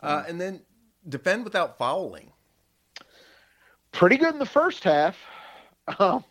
[0.00, 0.60] Uh, and then
[1.08, 2.30] defend without fouling.
[3.90, 5.16] Pretty good in the first half.
[5.98, 6.24] Um,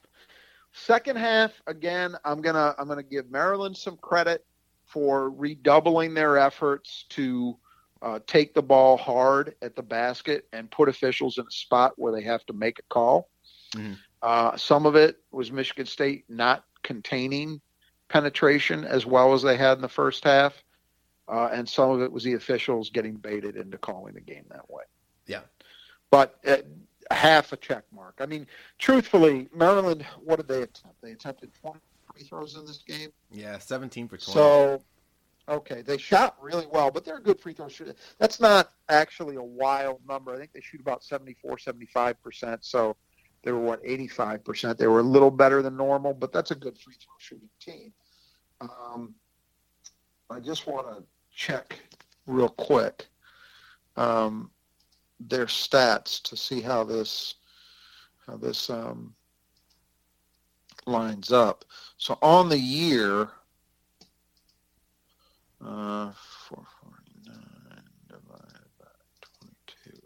[0.74, 4.44] Second half, again, I'm gonna I'm gonna give Maryland some credit
[4.86, 7.58] for redoubling their efforts to
[8.02, 12.12] uh, take the ball hard at the basket and put officials in a spot where
[12.12, 13.30] they have to make a call.
[13.76, 13.94] Mm-hmm.
[14.22, 17.62] Uh, some of it was Michigan State not containing
[18.10, 20.64] penetration as well as they had in the first half,
[21.28, 24.70] uh, and some of it was the officials getting baited into calling the game that
[24.70, 24.84] way.
[25.28, 25.42] Yeah,
[26.10, 26.58] but uh,
[27.12, 28.16] half a check mark.
[28.20, 28.48] I mean,
[28.80, 31.02] truthfully, Maryland, what did they attempt?
[31.02, 31.80] They attempted 20
[32.14, 33.10] free throws in this game.
[33.32, 34.32] Yeah, 17 for 20.
[34.32, 34.82] So,
[35.50, 37.96] okay, they shot really well, but they're a good free throw shooter.
[38.20, 40.34] That's not actually a wild number.
[40.34, 42.58] I think they shoot about 74, 75%.
[42.62, 42.96] So
[43.44, 44.78] they were, what, 85%.
[44.78, 47.94] They were a little better than normal, but that's a good free throw shooting team.
[48.62, 49.16] Um,
[50.30, 51.04] I just want to
[51.36, 51.80] check
[52.26, 53.08] real quick.
[53.96, 54.50] Um,
[55.28, 57.36] their stats to see how this
[58.26, 59.14] how this um,
[60.86, 61.66] lines up.
[61.98, 63.30] So on the year,
[65.62, 66.12] uh,
[66.48, 68.86] 449 divided by
[69.40, 70.02] 22.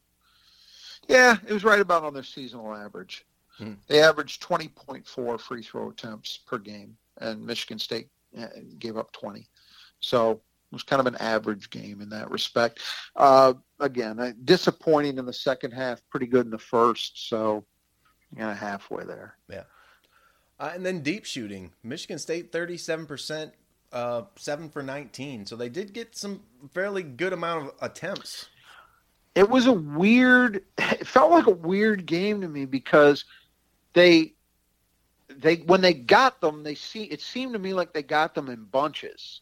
[1.08, 3.26] Yeah, it was right about on their seasonal average.
[3.58, 3.74] Hmm.
[3.88, 8.10] They averaged 20.4 free throw attempts per game, and Michigan State
[8.40, 8.48] uh,
[8.78, 9.48] gave up 20.
[10.00, 10.42] So
[10.72, 12.80] it was kind of an average game in that respect.
[13.16, 17.30] Uh, again, disappointing in the second half, pretty good in the first.
[17.30, 17.64] So,
[18.38, 19.36] kind of halfway there.
[19.50, 19.64] Yeah.
[20.60, 23.54] Uh, and then deep shooting, Michigan State thirty-seven percent,
[23.94, 25.46] uh, seven for nineteen.
[25.46, 26.42] So they did get some
[26.74, 28.50] fairly good amount of attempts.
[29.36, 30.64] It was a weird.
[30.80, 33.26] It felt like a weird game to me because
[33.94, 34.34] they
[35.30, 38.50] they when they got them, they see it seemed to me like they got them
[38.50, 39.42] in bunches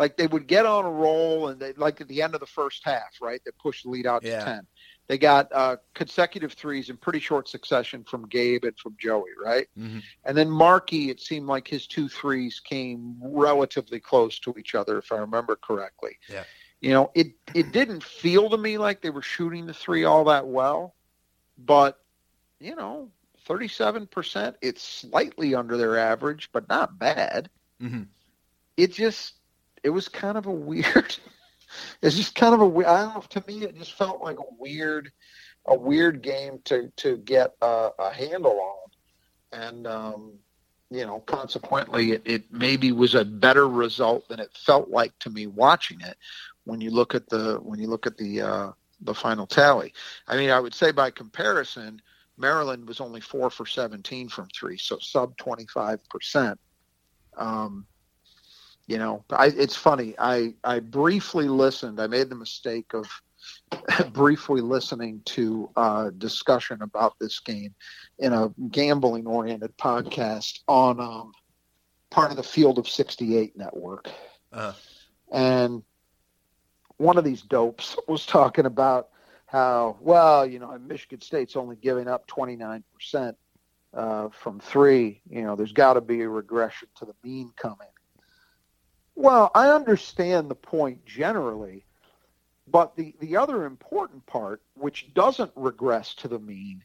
[0.00, 2.46] like they would get on a roll and they like at the end of the
[2.46, 3.38] first half, right?
[3.44, 4.38] They pushed the lead out yeah.
[4.38, 4.66] to ten.
[5.08, 9.66] They got uh, consecutive threes in pretty short succession from Gabe and from Joey, right?
[9.78, 9.98] Mm-hmm.
[10.24, 14.96] And then Markey, it seemed like his two threes came relatively close to each other,
[14.96, 16.16] if I remember correctly.
[16.30, 16.44] Yeah.
[16.80, 20.24] You know, it it didn't feel to me like they were shooting the three all
[20.24, 20.94] that well,
[21.58, 22.00] but
[22.58, 23.10] you know,
[23.44, 24.56] thirty-seven percent.
[24.62, 27.50] It's slightly under their average, but not bad.
[27.82, 28.04] Mm-hmm.
[28.78, 29.34] It just
[29.82, 31.16] it was kind of a weird.
[32.02, 32.88] it's just kind of a.
[32.88, 33.24] I don't know.
[33.28, 35.10] To me, it just felt like a weird,
[35.66, 40.32] a weird game to to get a, a handle on, and um,
[40.90, 45.30] you know, consequently, it, it maybe was a better result than it felt like to
[45.30, 46.16] me watching it.
[46.64, 49.94] When you look at the when you look at the uh, the final tally,
[50.28, 52.02] I mean, I would say by comparison,
[52.36, 56.58] Maryland was only four for seventeen from three, so sub twenty five percent.
[57.36, 57.86] Um,
[58.90, 60.16] you know, I, it's funny.
[60.18, 62.00] I I briefly listened.
[62.00, 63.08] I made the mistake of
[64.12, 67.72] briefly listening to a discussion about this game
[68.18, 71.30] in a gambling oriented podcast on um,
[72.10, 74.08] part of the Field of 68 network.
[74.52, 74.72] Uh-huh.
[75.30, 75.84] And
[76.96, 79.10] one of these dopes was talking about
[79.46, 82.82] how, well, you know, Michigan State's only giving up 29%
[83.94, 85.20] uh, from three.
[85.30, 87.86] You know, there's got to be a regression to the mean coming.
[89.14, 91.84] Well, I understand the point generally,
[92.66, 96.82] but the, the other important part, which doesn't regress to the mean,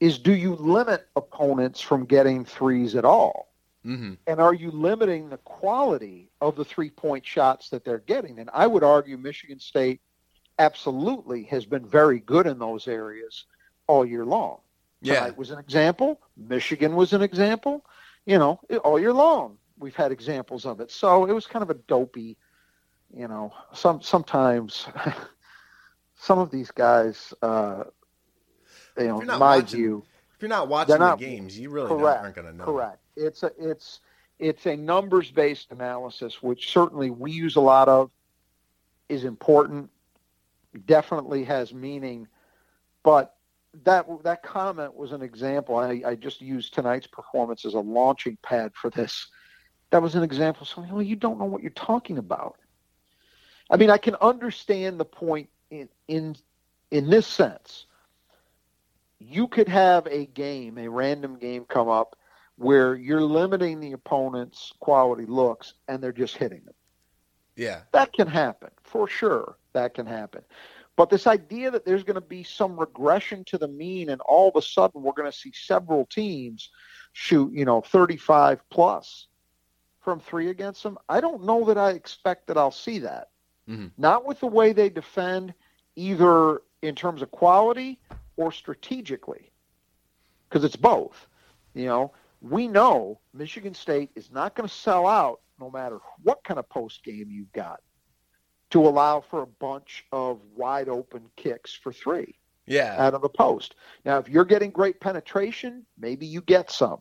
[0.00, 3.52] is do you limit opponents from getting threes at all?
[3.84, 4.14] Mm-hmm.
[4.26, 8.38] And are you limiting the quality of the three point shots that they're getting?
[8.38, 10.00] And I would argue Michigan State
[10.58, 13.44] absolutely has been very good in those areas
[13.86, 14.58] all year long.
[15.00, 15.20] Yeah.
[15.20, 16.20] Tonight was an example.
[16.36, 17.84] Michigan was an example.
[18.26, 20.90] You know, all year long we've had examples of it.
[20.90, 22.36] So it was kind of a dopey,
[23.14, 24.86] you know, some sometimes
[26.16, 27.84] some of these guys, uh,
[28.98, 30.04] you know, in my watching, view,
[30.34, 32.64] if you're not watching not, the games, you really correct, aren't going to know.
[32.64, 32.98] Correct.
[33.16, 34.00] It's a it's
[34.38, 38.10] it's a numbers based analysis, which certainly we use a lot of,
[39.08, 39.90] is important,
[40.86, 42.28] definitely has meaning,
[43.02, 43.34] but
[43.84, 45.76] that that comment was an example.
[45.76, 49.28] I, I just used tonight's performance as a launching pad for this.
[49.90, 50.66] That was an example.
[50.66, 52.56] So, well, you don't know what you're talking about.
[53.70, 56.36] I mean, I can understand the point in in
[56.90, 57.86] in this sense.
[59.18, 62.16] You could have a game, a random game come up
[62.56, 66.74] where you're limiting the opponent's quality looks and they're just hitting them.
[67.56, 67.80] Yeah.
[67.92, 69.56] That can happen, for sure.
[69.72, 70.42] That can happen.
[70.96, 74.48] But this idea that there's going to be some regression to the mean and all
[74.48, 76.70] of a sudden we're going to see several teams
[77.12, 79.26] shoot, you know, 35 plus
[80.08, 83.28] from three against them, I don't know that I expect that I'll see that.
[83.68, 83.88] Mm-hmm.
[83.98, 85.52] Not with the way they defend,
[85.96, 88.00] either in terms of quality
[88.38, 89.52] or strategically,
[90.48, 91.26] because it's both.
[91.74, 96.42] You know, we know Michigan State is not going to sell out no matter what
[96.42, 97.82] kind of post game you've got
[98.70, 102.96] to allow for a bunch of wide open kicks for three yeah.
[102.96, 103.74] out of the post.
[104.06, 107.00] Now, if you're getting great penetration, maybe you get some.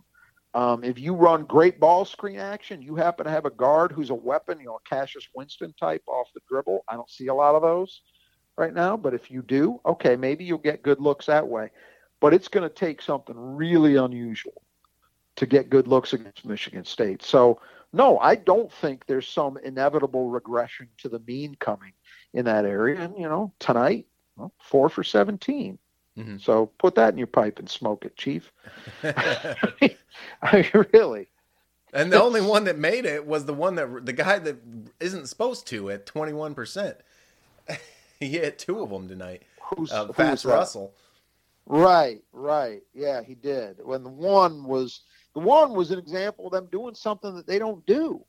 [0.58, 4.10] Um, if you run great ball screen action, you happen to have a guard who's
[4.10, 6.84] a weapon, you know, a Cassius Winston type off the dribble.
[6.88, 8.02] I don't see a lot of those
[8.58, 11.70] right now, but if you do, okay, maybe you'll get good looks that way.
[12.20, 14.64] But it's going to take something really unusual
[15.36, 17.22] to get good looks against Michigan State.
[17.22, 17.62] So,
[17.94, 21.94] no, I don't think there's some inevitable regression to the mean coming
[22.34, 23.00] in that area.
[23.00, 25.78] And, you know, tonight, well, four for 17.
[26.18, 26.38] Mm-hmm.
[26.38, 28.52] So put that in your pipe and smoke it, Chief.
[29.04, 29.96] I
[30.54, 31.28] mean, really.
[31.94, 34.58] And the only one that made it was the one that the guy that
[35.00, 36.96] isn't supposed to at 21%.
[38.20, 39.44] he hit two of them tonight.
[39.62, 40.94] Who's, uh, Fatts Russell.
[41.66, 42.82] Right, right.
[42.94, 43.78] Yeah, he did.
[43.84, 45.02] When the one was
[45.34, 48.24] the one was an example of them doing something that they don't do.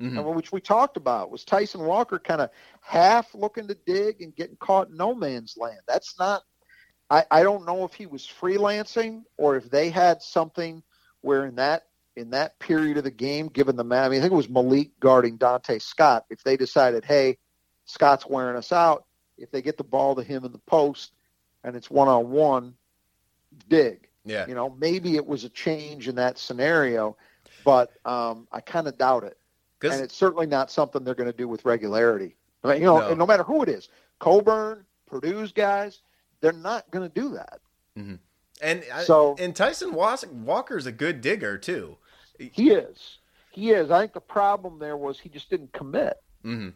[0.00, 0.18] Mm-hmm.
[0.18, 2.50] And which we talked about was Tyson Walker kind of
[2.82, 5.80] half looking to dig and getting caught in no man's land.
[5.86, 6.42] That's not
[7.10, 10.82] I, I don't know if he was freelancing or if they had something
[11.20, 11.84] where in that
[12.16, 14.98] in that period of the game, given the I mean, I think it was Malik
[15.00, 16.24] guarding Donta Scott.
[16.30, 17.36] If they decided, hey,
[17.84, 19.04] Scott's wearing us out,
[19.36, 21.12] if they get the ball to him in the post
[21.62, 22.74] and it's one on one,
[23.68, 24.08] dig.
[24.24, 24.46] Yeah.
[24.48, 27.16] You know, maybe it was a change in that scenario,
[27.64, 29.36] but um, I kind of doubt it.
[29.82, 32.34] And it's certainly not something they're going to do with regularity.
[32.64, 33.14] I mean, you know, no.
[33.14, 33.88] no matter who it is,
[34.18, 36.00] Cockburn, Purdue's guys,
[36.40, 37.60] they're not going to do that.
[37.98, 38.14] Mm-hmm.
[38.62, 41.98] And so, and Tyson Walker's a good digger too.
[42.38, 43.18] He is.
[43.52, 43.90] He is.
[43.90, 46.16] I think the problem there was he just didn't commit.
[46.44, 46.70] Mm-hmm.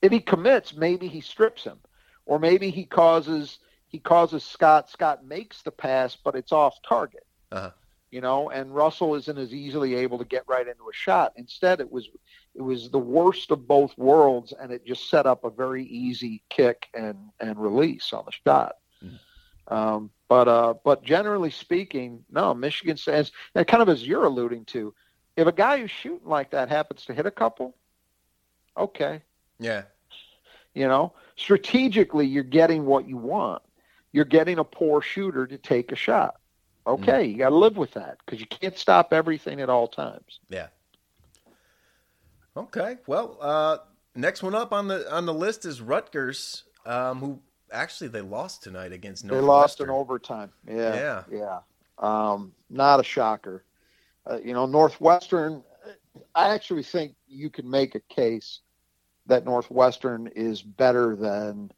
[0.00, 1.78] If he commits, maybe he strips him,
[2.24, 4.90] or maybe he causes he causes Scott.
[4.90, 7.26] Scott makes the pass, but it's off target.
[7.50, 7.70] Uh-huh.
[8.10, 11.32] You know, and Russell isn't as easily able to get right into a shot.
[11.36, 12.08] Instead, it was
[12.54, 16.42] it was the worst of both worlds, and it just set up a very easy
[16.48, 18.76] kick and and release on the shot.
[19.68, 22.54] Um, but uh, but generally speaking, no.
[22.54, 24.94] Michigan says, and kind of as you're alluding to,
[25.36, 27.76] if a guy who's shooting like that happens to hit a couple,
[28.76, 29.22] okay.
[29.58, 29.82] Yeah.
[30.74, 33.62] You know, strategically, you're getting what you want.
[34.12, 36.36] You're getting a poor shooter to take a shot.
[36.86, 37.32] Okay, mm.
[37.32, 40.40] you got to live with that because you can't stop everything at all times.
[40.48, 40.68] Yeah.
[42.56, 42.96] Okay.
[43.06, 43.78] Well, uh,
[44.14, 47.40] next one up on the on the list is Rutgers, um, who
[47.72, 49.46] actually they lost tonight against Northwestern.
[49.46, 50.52] They lost in overtime.
[50.66, 50.94] Yeah.
[50.94, 51.22] Yeah.
[51.30, 51.60] Yeah.
[51.98, 53.64] Um, not a shocker.
[54.28, 55.62] Uh, you know, Northwestern.
[56.34, 58.60] I actually think you can make a case
[59.26, 61.70] that Northwestern is better than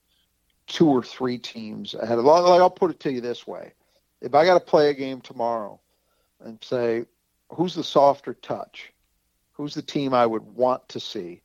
[0.66, 2.24] two or three teams ahead of.
[2.24, 3.72] Like I'll put it to you this way:
[4.20, 5.80] if I got to play a game tomorrow
[6.40, 7.04] and say
[7.50, 8.92] who's the softer touch,
[9.52, 11.42] who's the team I would want to see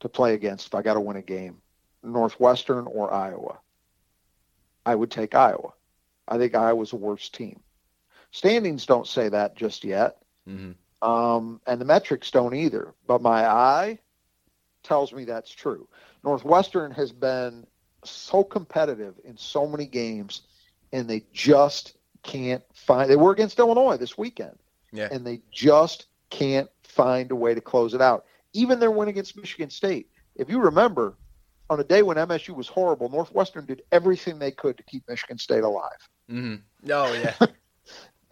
[0.00, 1.58] to play against if I got to win a game,
[2.02, 3.58] Northwestern or Iowa?
[4.86, 5.72] I would take Iowa.
[6.28, 7.60] I think Iowa's a worse team.
[8.30, 10.18] Standings don't say that just yet,
[10.48, 10.72] mm-hmm.
[11.06, 12.94] um, and the metrics don't either.
[13.06, 13.98] But my eye
[14.82, 15.88] tells me that's true.
[16.24, 17.66] Northwestern has been
[18.04, 20.42] so competitive in so many games,
[20.92, 23.10] and they just can't find.
[23.10, 24.58] They were against Illinois this weekend,
[24.92, 25.08] yeah.
[25.10, 28.24] and they just can't find a way to close it out.
[28.52, 30.08] Even their win against Michigan State.
[30.34, 31.14] If you remember,
[31.68, 35.38] on a day when MSU was horrible, Northwestern did everything they could to keep Michigan
[35.38, 36.08] State alive.
[36.30, 36.90] Mm-hmm.
[36.90, 37.34] Oh yeah.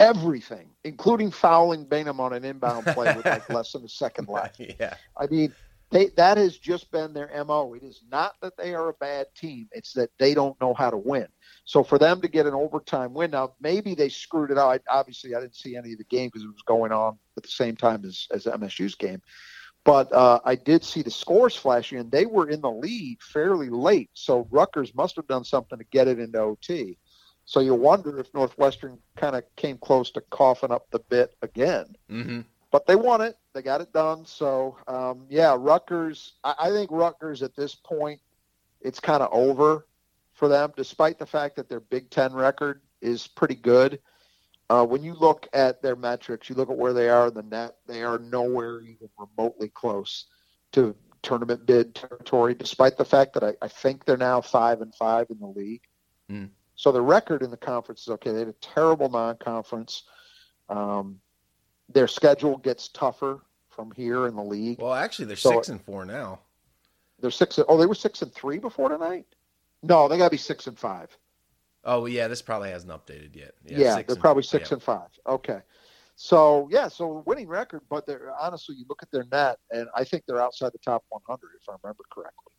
[0.00, 4.60] everything, including fouling Bingham on an inbound play with like less than a second left.
[4.80, 4.94] yeah.
[5.16, 5.54] I mean,
[5.90, 7.74] they, that has just been their mo.
[7.74, 10.90] It is not that they are a bad team; it's that they don't know how
[10.90, 11.28] to win.
[11.64, 14.80] So for them to get an overtime win, now maybe they screwed it out.
[14.88, 17.42] I, obviously, I didn't see any of the game because it was going on at
[17.42, 19.22] the same time as, as MSU's game.
[19.84, 23.68] But uh, I did see the scores flashing, and they were in the lead fairly
[23.68, 24.10] late.
[24.14, 26.96] So Rutgers must have done something to get it into OT.
[27.44, 31.96] So you wonder if Northwestern kind of came close to coughing up the bit again.
[32.10, 32.40] Mm-hmm.
[32.70, 33.36] But they won it.
[33.52, 34.24] They got it done.
[34.24, 36.32] So um, yeah, Rutgers.
[36.42, 38.20] I, I think Rutgers at this point,
[38.80, 39.86] it's kind of over
[40.32, 44.00] for them, despite the fact that their Big Ten record is pretty good.
[44.70, 47.42] Uh, when you look at their metrics, you look at where they are in the
[47.42, 50.26] net, they are nowhere even remotely close
[50.72, 54.94] to tournament bid territory, despite the fact that I, I think they're now five and
[54.94, 55.82] five in the league.
[56.30, 56.50] Mm.
[56.76, 58.32] So the record in the conference is okay.
[58.32, 60.02] They had a terrible non-conference.
[60.68, 61.20] Um,
[61.88, 64.80] their schedule gets tougher from here in the league.
[64.80, 66.40] Well, actually, they're So- six and four now.
[67.20, 67.58] They're six.
[67.68, 69.26] Oh, they were six and three before tonight.
[69.82, 71.16] No, they got to be six and five.
[71.84, 73.54] Oh yeah, this probably hasn't updated yet.
[73.64, 74.74] Yeah, six they're probably six yeah.
[74.74, 75.08] and five.
[75.26, 75.60] Okay.
[76.16, 80.04] So yeah, so winning record, but they're honestly, you look at their net, and I
[80.04, 82.52] think they're outside the top 100 if I remember correctly.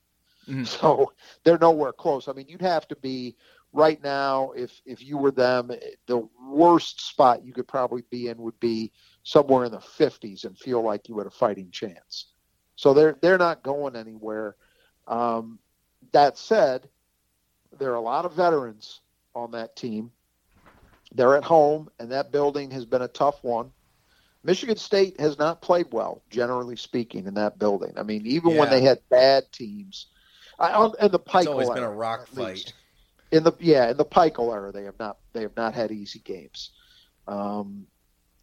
[0.47, 0.67] Mhm.
[0.79, 1.13] So
[1.43, 2.27] they're nowhere close.
[2.27, 3.35] I mean, you'd have to be
[3.73, 5.71] right now if if you were them.
[6.05, 8.91] The worst spot you could probably be in would be
[9.23, 12.27] somewhere in the 50s and feel like you had a fighting chance.
[12.75, 14.55] So they're they're not going anywhere.
[15.07, 15.59] Um,
[16.11, 16.89] that said,
[17.79, 19.01] there are a lot of veterans
[19.35, 20.11] on that team.
[21.13, 23.71] They're at home, and that building has been a tough one.
[24.43, 27.93] Michigan State has not played well, generally speaking, in that building.
[27.97, 30.07] I mean, even when they had bad teams,
[30.59, 32.73] I, in the Pike It's always been a rock fight.
[33.31, 36.19] In the yeah, in the Pike era, they have not they have not had easy
[36.19, 36.71] games.
[37.27, 37.87] Um,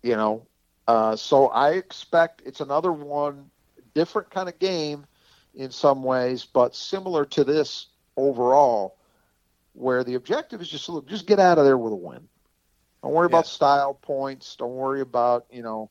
[0.02, 0.46] you know,
[0.88, 3.50] uh, so I expect it's another one,
[3.94, 5.06] different kind of game
[5.54, 7.86] in some ways, but similar to this
[8.16, 8.96] overall,
[9.72, 12.28] where the objective is just to look, just get out of there with a win.
[13.02, 14.54] Don't worry about style points.
[14.56, 15.90] Don't worry about you know,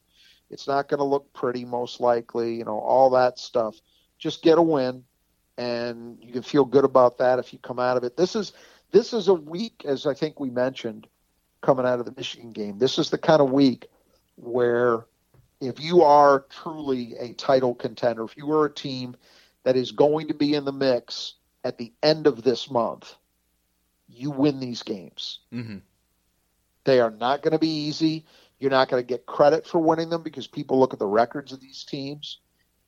[0.50, 2.56] it's not going to look pretty most likely.
[2.56, 3.76] You know, all that stuff.
[4.18, 5.04] Just get a win,
[5.58, 8.16] and you can feel good about that if you come out of it.
[8.16, 8.54] This is
[8.92, 11.08] this is a week, as I think we mentioned,
[11.62, 12.78] coming out of the Michigan game.
[12.78, 13.88] This is the kind of week
[14.36, 15.06] where
[15.60, 19.16] if you are truly a title contender, if you are a team
[19.64, 23.16] that is going to be in the mix at the end of this month,
[24.12, 25.40] you win these games.
[25.54, 25.78] Mm-hmm.
[26.84, 28.26] They are not going to be easy.
[28.60, 31.52] You're not going to get credit for winning them because people look at the records
[31.52, 32.40] of these teams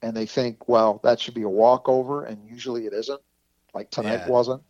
[0.01, 3.21] and they think, well, that should be a walkover, and usually it isn't,
[3.73, 4.29] like tonight Yeah.
[4.29, 4.61] wasn't.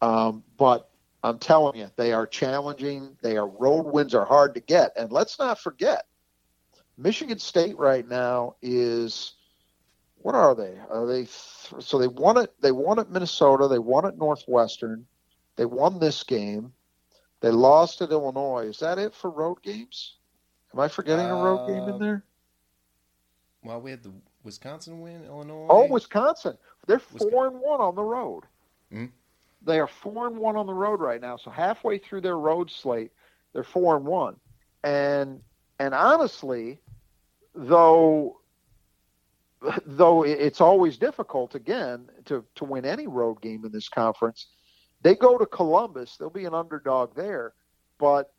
[0.00, 0.88] Um, but
[1.22, 3.16] I'm telling you, they are challenging.
[3.20, 6.06] They are road wins are hard to get, and let's not forget,
[6.96, 9.34] Michigan State right now is
[10.22, 10.78] what are they?
[10.90, 12.52] Are they th- so they won it?
[12.60, 13.68] They won at Minnesota.
[13.68, 15.06] They won at Northwestern.
[15.56, 16.72] They won this game.
[17.40, 18.66] They lost at Illinois.
[18.66, 20.16] Is that it for road games?
[20.72, 22.24] Am I forgetting a road game Uh, in there?
[23.64, 24.12] Well, we had the
[24.44, 25.66] Wisconsin win, Illinois.
[25.68, 26.56] Oh, Wisconsin.
[26.86, 27.30] They're Wisconsin.
[27.30, 28.44] four and one on the road.
[28.92, 29.10] Mhm.
[29.62, 31.36] They are four and one on the road right now.
[31.36, 33.12] So halfway through their road slate,
[33.52, 34.40] they're four and one.
[34.82, 35.42] And
[35.78, 36.80] and honestly,
[37.54, 38.40] though
[39.84, 44.46] though it's always difficult again to to win any road game in this conference,
[45.02, 46.16] they go to Columbus.
[46.16, 47.52] They'll be an underdog there,
[47.98, 48.32] but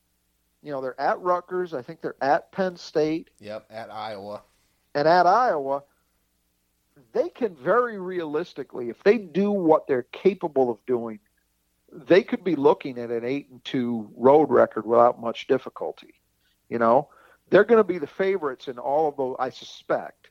[0.63, 1.73] you know they're at Rutgers.
[1.73, 4.41] I think they're at Penn State Yep, at Iowa.
[4.95, 5.83] and at Iowa,
[7.13, 11.19] they can very realistically, if they do what they're capable of doing,
[11.91, 16.13] they could be looking at an eight and two road record without much difficulty.
[16.69, 17.09] You know,
[17.49, 19.35] they're going to be the favorites in all of those.
[19.39, 20.29] I suspect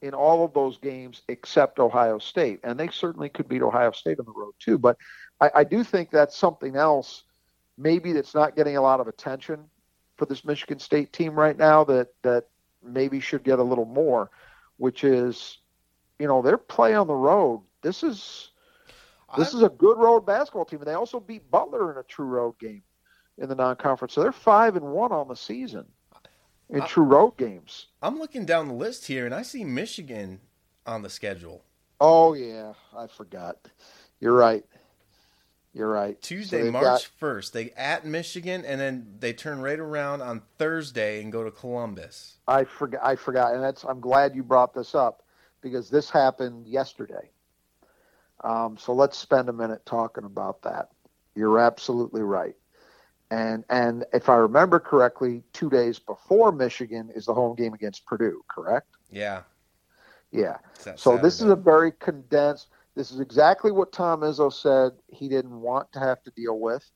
[0.00, 4.18] in all of those games except Ohio State, and they certainly could beat Ohio State
[4.20, 4.78] on the road too.
[4.78, 4.96] But
[5.40, 7.24] I, I do think that's something else,
[7.76, 9.64] maybe that's not getting a lot of attention
[10.16, 11.84] for this Michigan State team right now.
[11.84, 12.46] That that
[12.82, 14.30] maybe should get a little more,
[14.76, 15.58] which is,
[16.18, 17.62] you know, their play on the road.
[17.82, 18.50] This is
[19.36, 22.04] this I'm- is a good road basketball team, and they also beat Butler in a
[22.04, 22.82] true road game
[23.38, 24.12] in the non-conference.
[24.12, 25.86] So they're five and one on the season
[26.68, 27.88] in I- true road games.
[28.00, 30.40] I'm looking down the list here, and I see Michigan
[30.86, 31.64] on the schedule.
[32.00, 33.56] Oh yeah, I forgot.
[34.20, 34.64] You're right.
[35.74, 36.20] You're right.
[36.22, 40.42] Tuesday, they've March got- first, they at Michigan, and then they turn right around on
[40.56, 42.36] Thursday and go to Columbus.
[42.46, 43.00] I forgot.
[43.04, 43.82] I forgot, and that's.
[43.84, 45.24] I'm glad you brought this up
[45.60, 47.28] because this happened yesterday.
[48.44, 50.90] Um, so let's spend a minute talking about that.
[51.34, 52.54] You're absolutely right.
[53.32, 58.06] And and if I remember correctly, two days before Michigan is the home game against
[58.06, 58.44] Purdue.
[58.46, 58.86] Correct?
[59.10, 59.42] Yeah.
[60.30, 60.58] Yeah.
[60.96, 62.68] So this is a very condensed.
[62.94, 66.88] This is exactly what Tom Izzo said he didn't want to have to deal with.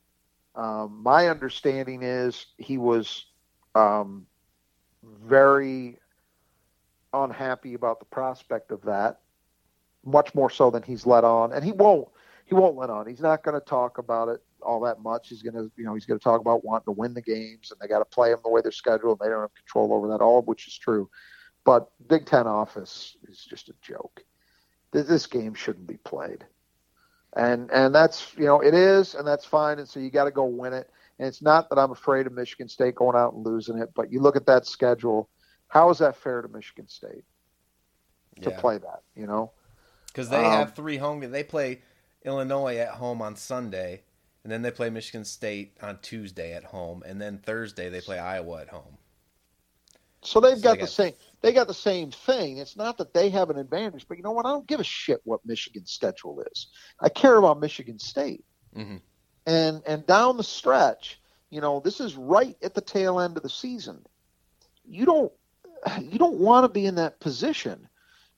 [0.55, 3.25] Um, my understanding is he was
[3.75, 4.25] um,
[5.03, 5.97] very
[7.13, 9.19] unhappy about the prospect of that,
[10.05, 12.07] much more so than he's let on, and he won't.
[12.45, 13.05] He won't let on.
[13.05, 15.29] He's not going to talk about it all that much.
[15.29, 17.71] He's going to, you know, he's going to talk about wanting to win the games,
[17.71, 19.19] and they got to play them the way they're scheduled.
[19.19, 21.09] And they don't have control over that, all of which is true.
[21.63, 24.23] But Big Ten office is just a joke.
[24.93, 26.45] Th- This game shouldn't be played,
[27.35, 29.79] and and that's you know it is, and that's fine.
[29.79, 30.89] And so you got to go win it.
[31.19, 34.11] And it's not that I'm afraid of Michigan State going out and losing it, but
[34.11, 35.29] you look at that schedule.
[35.69, 37.23] How is that fair to Michigan State
[38.43, 38.51] to Yeah.
[38.51, 39.01] play that?
[39.15, 39.53] You know,
[40.07, 41.19] because they Um, have three home.
[41.21, 41.81] They play
[42.23, 44.03] Illinois at home on Sunday,
[44.43, 48.19] and then they play Michigan State on Tuesday at home, and then Thursday they play
[48.19, 48.97] Iowa at home.
[50.23, 51.13] so they've So got they the same.
[51.41, 52.57] They got the same thing.
[52.57, 54.45] It's not that they have an advantage, but you know what?
[54.45, 56.67] I don't give a shit what Michigan's schedule is.
[56.99, 58.43] I care about Michigan State.
[58.73, 58.97] hmm
[59.45, 61.19] and and down the stretch,
[61.49, 64.05] you know, this is right at the tail end of the season.
[64.85, 65.31] You don't
[66.01, 67.87] you don't want to be in that position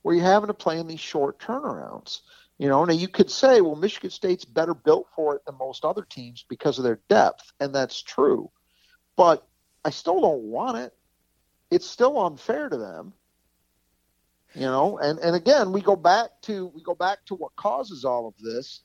[0.03, 2.19] where you're having to play in these short turnarounds.
[2.57, 5.83] You know, now you could say, well, Michigan State's better built for it than most
[5.83, 8.51] other teams because of their depth, and that's true.
[9.17, 9.45] But
[9.83, 10.93] I still don't want it.
[11.71, 13.13] It's still unfair to them.
[14.53, 18.03] You know, and and again, we go back to we go back to what causes
[18.03, 18.81] all of this,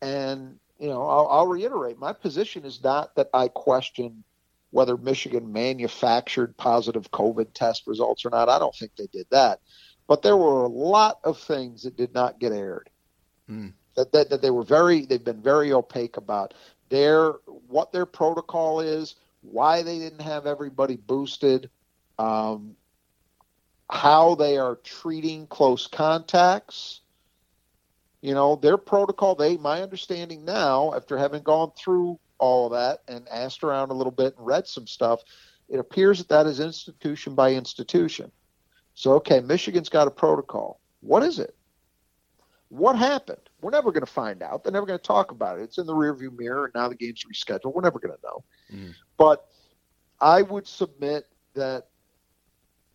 [0.00, 4.22] and you know, I'll, I'll reiterate my position is not that I question
[4.70, 8.48] whether Michigan manufactured positive COVID test results or not.
[8.48, 9.60] I don't think they did that,
[10.06, 12.88] but there were a lot of things that did not get aired.
[13.48, 13.68] Hmm.
[13.96, 16.54] That, that that they were very they've been very opaque about
[16.90, 17.32] their
[17.66, 21.70] what their protocol is, why they didn't have everybody boosted,
[22.18, 22.76] um,
[23.90, 27.00] how they are treating close contacts.
[28.20, 33.00] You know, their protocol, they my understanding now, after having gone through all of that
[33.12, 35.20] and asked around a little bit and read some stuff,
[35.68, 38.32] it appears that that is institution by institution.
[38.94, 40.80] So, okay, Michigan's got a protocol.
[41.00, 41.54] What is it?
[42.70, 43.48] What happened?
[43.60, 44.62] We're never going to find out.
[44.62, 45.62] They're never going to talk about it.
[45.62, 47.72] It's in the rearview mirror, and now the game's rescheduled.
[47.74, 48.44] We're never going to know.
[48.72, 48.94] Mhm.
[49.16, 49.46] But
[50.20, 51.86] I would submit that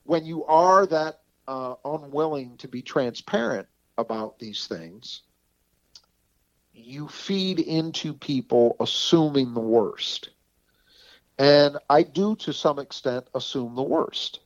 [0.03, 5.21] when you are that uh, unwilling to be transparent about these things,
[6.73, 10.29] you feed into people assuming the worst.
[11.37, 14.39] And I do, to some extent, assume the worst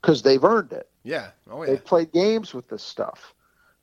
[0.00, 0.88] because they've earned it.
[1.02, 1.30] Yeah.
[1.50, 1.70] Oh yeah.
[1.70, 3.34] They've played games with this stuff.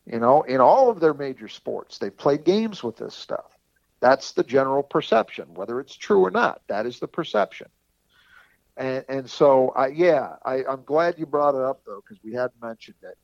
[0.05, 3.57] You know, in all of their major sports, they've played games with this stuff.
[4.01, 6.61] That's the general perception, whether it's true or not.
[6.67, 7.69] That is the perception.
[8.77, 12.33] And and so, I, yeah, I, I'm glad you brought it up though, because we
[12.33, 13.17] hadn't mentioned it.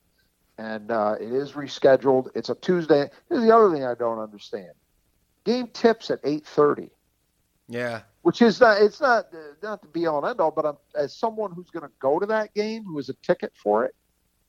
[0.57, 2.29] And uh, it is rescheduled.
[2.35, 3.09] It's a Tuesday.
[3.29, 4.71] Here's the other thing I don't understand:
[5.45, 6.89] game tips at 8:30
[7.69, 8.01] Yeah.
[8.23, 9.25] which is not it's not
[9.63, 12.19] not the be all and end all, but I'm, as someone who's going to go
[12.19, 13.93] to that game, who has a ticket for it,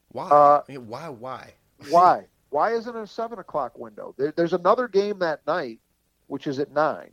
[0.09, 0.29] Why?
[0.29, 1.09] Uh, I mean, why?
[1.09, 1.55] Why?
[1.91, 4.15] why why isn't it a seven o'clock window?
[4.19, 5.81] There, there's another game that night,
[6.27, 7.13] which is at nine.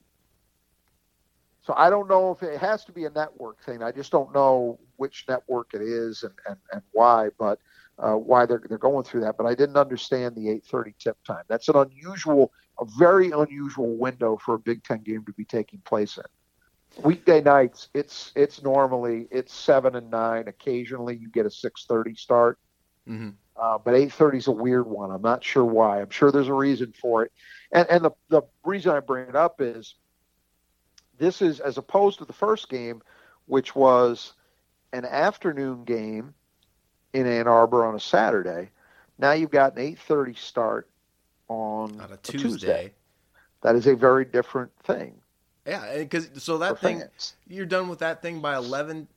[1.65, 3.81] So I don't know if it has to be a network thing.
[3.83, 7.59] I just don't know which network it is and, and, and why, but
[7.97, 9.37] uh, why they're they're going through that.
[9.37, 11.43] But I didn't understand the 8:30 tip time.
[11.49, 15.81] That's an unusual, a very unusual window for a Big Ten game to be taking
[15.85, 17.03] place in.
[17.03, 20.47] Weekday nights, it's it's normally it's seven and nine.
[20.47, 22.59] Occasionally, you get a 6:30 start.
[23.07, 25.11] hmm Uh, but 8:30 is a weird one.
[25.11, 26.01] I'm not sure why.
[26.01, 27.31] I'm sure there's a reason for it.
[27.71, 29.95] And and the the reason I bring it up is
[31.17, 33.01] this is as opposed to the first game,
[33.47, 34.33] which was
[34.93, 36.33] an afternoon game
[37.13, 38.69] in Ann Arbor on a Saturday.
[39.17, 40.89] Now you've got an 8:30 start
[41.49, 42.39] on On a Tuesday.
[42.39, 42.93] Tuesday.
[43.63, 45.21] That is a very different thing
[45.65, 47.35] Yeah, because so that thing fans.
[47.47, 49.07] you're done with that thing by 11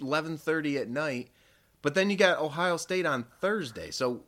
[0.00, 1.30] 11:30 at night.
[1.82, 3.90] But then you got Ohio State on Thursday.
[3.90, 4.22] So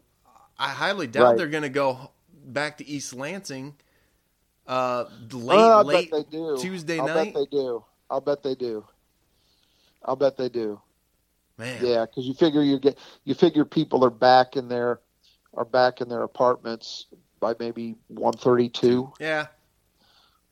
[0.59, 1.37] I highly doubt Right.
[1.37, 2.13] they're going to go
[2.45, 3.77] back to East Lansing
[4.67, 6.59] uh late I late bet they do.
[6.61, 7.35] Tuesday I'll night.
[7.35, 7.85] bet they do.
[8.11, 8.85] I'll bet they do.
[10.05, 10.81] I'll bet they do.
[11.59, 11.85] Man.
[11.85, 15.01] Yeah, because you figure you get you figure people are back in their
[15.55, 17.07] are back in their apartments
[17.41, 19.13] by maybe one thirty two.
[19.21, 19.47] Yeah.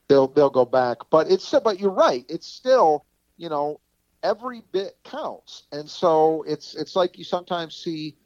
[0.07, 0.97] they'll they'll go back.
[1.09, 2.25] But it's but you're right.
[2.29, 3.05] It's still
[3.37, 3.79] you know
[4.23, 8.17] every bit counts, and so it's it's like you sometimes see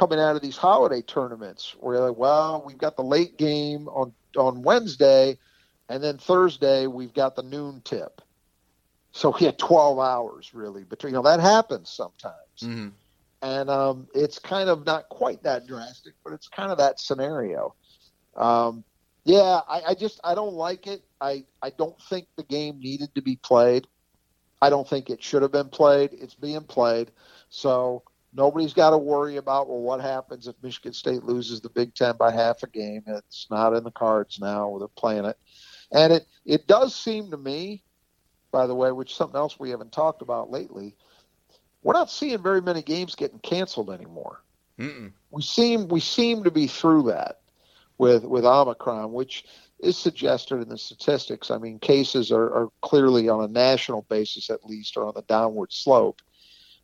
[0.00, 3.86] coming out of these holiday tournaments where you're like, well, we've got the late game
[3.88, 5.36] on on Wednesday,
[5.90, 8.22] and then Thursday we've got the noon tip.
[9.12, 11.12] So we had 12 hours really between.
[11.12, 12.34] You know that happens sometimes.
[12.62, 12.88] Mm-hmm.
[13.42, 17.74] And um, it's kind of not quite that drastic, but it's kind of that scenario.
[18.36, 18.84] Um,
[19.24, 21.02] yeah, I, I just I don't like it.
[21.20, 23.86] I I don't think the game needed to be played.
[24.62, 26.10] I don't think it should have been played.
[26.14, 27.10] It's being played,
[27.50, 28.02] so
[28.32, 32.16] nobody's got to worry about well what happens if Michigan State loses the Big Ten
[32.16, 33.02] by half a game.
[33.06, 34.76] It's not in the cards now.
[34.78, 35.38] They're playing it,
[35.92, 37.82] and it it does seem to me,
[38.52, 40.96] by the way, which is something else we haven't talked about lately.
[41.82, 44.42] We're not seeing very many games getting canceled anymore.
[44.78, 45.12] Mm-mm.
[45.30, 47.40] We seem we seem to be through that
[47.98, 49.44] with with Omicron, which
[49.80, 51.50] is suggested in the statistics.
[51.50, 55.22] I mean, cases are, are clearly on a national basis, at least, are on the
[55.22, 56.20] downward slope.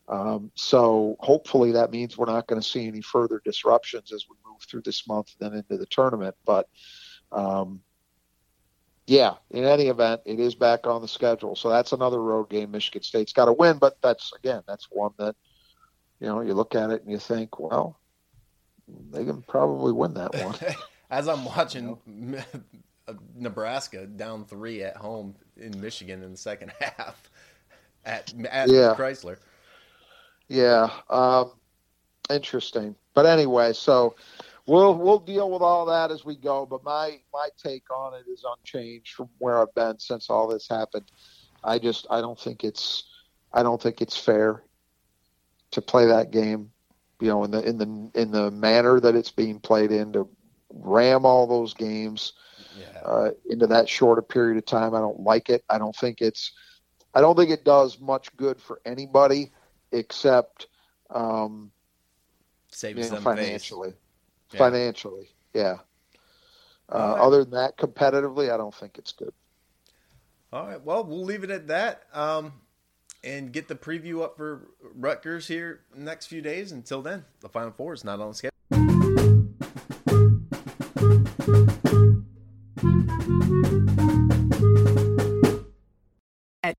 [0.08, 4.36] Um, so hopefully that means we're not going to see any further disruptions as we
[4.48, 6.36] move through this month and then into the tournament.
[6.44, 6.68] But
[7.32, 7.80] um,
[9.06, 11.56] yeah, in any event, it is back on the schedule.
[11.56, 13.78] So that's another road game Michigan State's got to win.
[13.78, 15.34] But that's again, that's one that
[16.20, 17.98] you know you look at it and you think, well,
[19.10, 20.54] they can probably win that one.
[21.10, 21.98] As I'm watching
[23.36, 27.30] Nebraska down three at home in Michigan in the second half
[28.04, 28.94] at, at Yeah.
[28.96, 29.38] Crisler.
[30.48, 31.52] Yeah, um,
[32.30, 32.94] interesting.
[33.14, 34.14] But anyway, so
[34.66, 36.66] we'll we'll deal with all that as we go.
[36.66, 40.68] But my my take on it is unchanged from where I've been since all this
[40.68, 41.10] happened.
[41.64, 43.04] I just I don't think it's
[43.52, 44.62] I don't think it's fair
[45.72, 46.70] to play that game,
[47.20, 50.28] you know, in the in the in the manner that it's being played in to
[50.72, 52.32] ram all those games
[52.78, 53.00] Yeah.
[53.04, 54.94] uh, into that short a period of time.
[54.94, 55.64] I don't like it.
[55.68, 56.52] I don't think it's.
[57.14, 59.52] I don't think it does much good for anybody
[59.96, 60.66] except
[61.10, 61.70] um,
[62.70, 63.94] Saves you know, financially.
[64.52, 64.58] Yeah.
[64.58, 65.78] Financially, yeah.
[66.92, 67.20] Uh, right.
[67.20, 69.32] Other than that, competitively, I don't think it's good.
[70.52, 70.82] All right.
[70.82, 72.04] Well, we'll leave it at that.
[72.12, 72.52] Um,
[73.24, 76.70] and get the preview up for Rutgers here next few days.
[76.70, 78.52] Until then, the Final Four is not on schedule.
[82.78, 83.65] At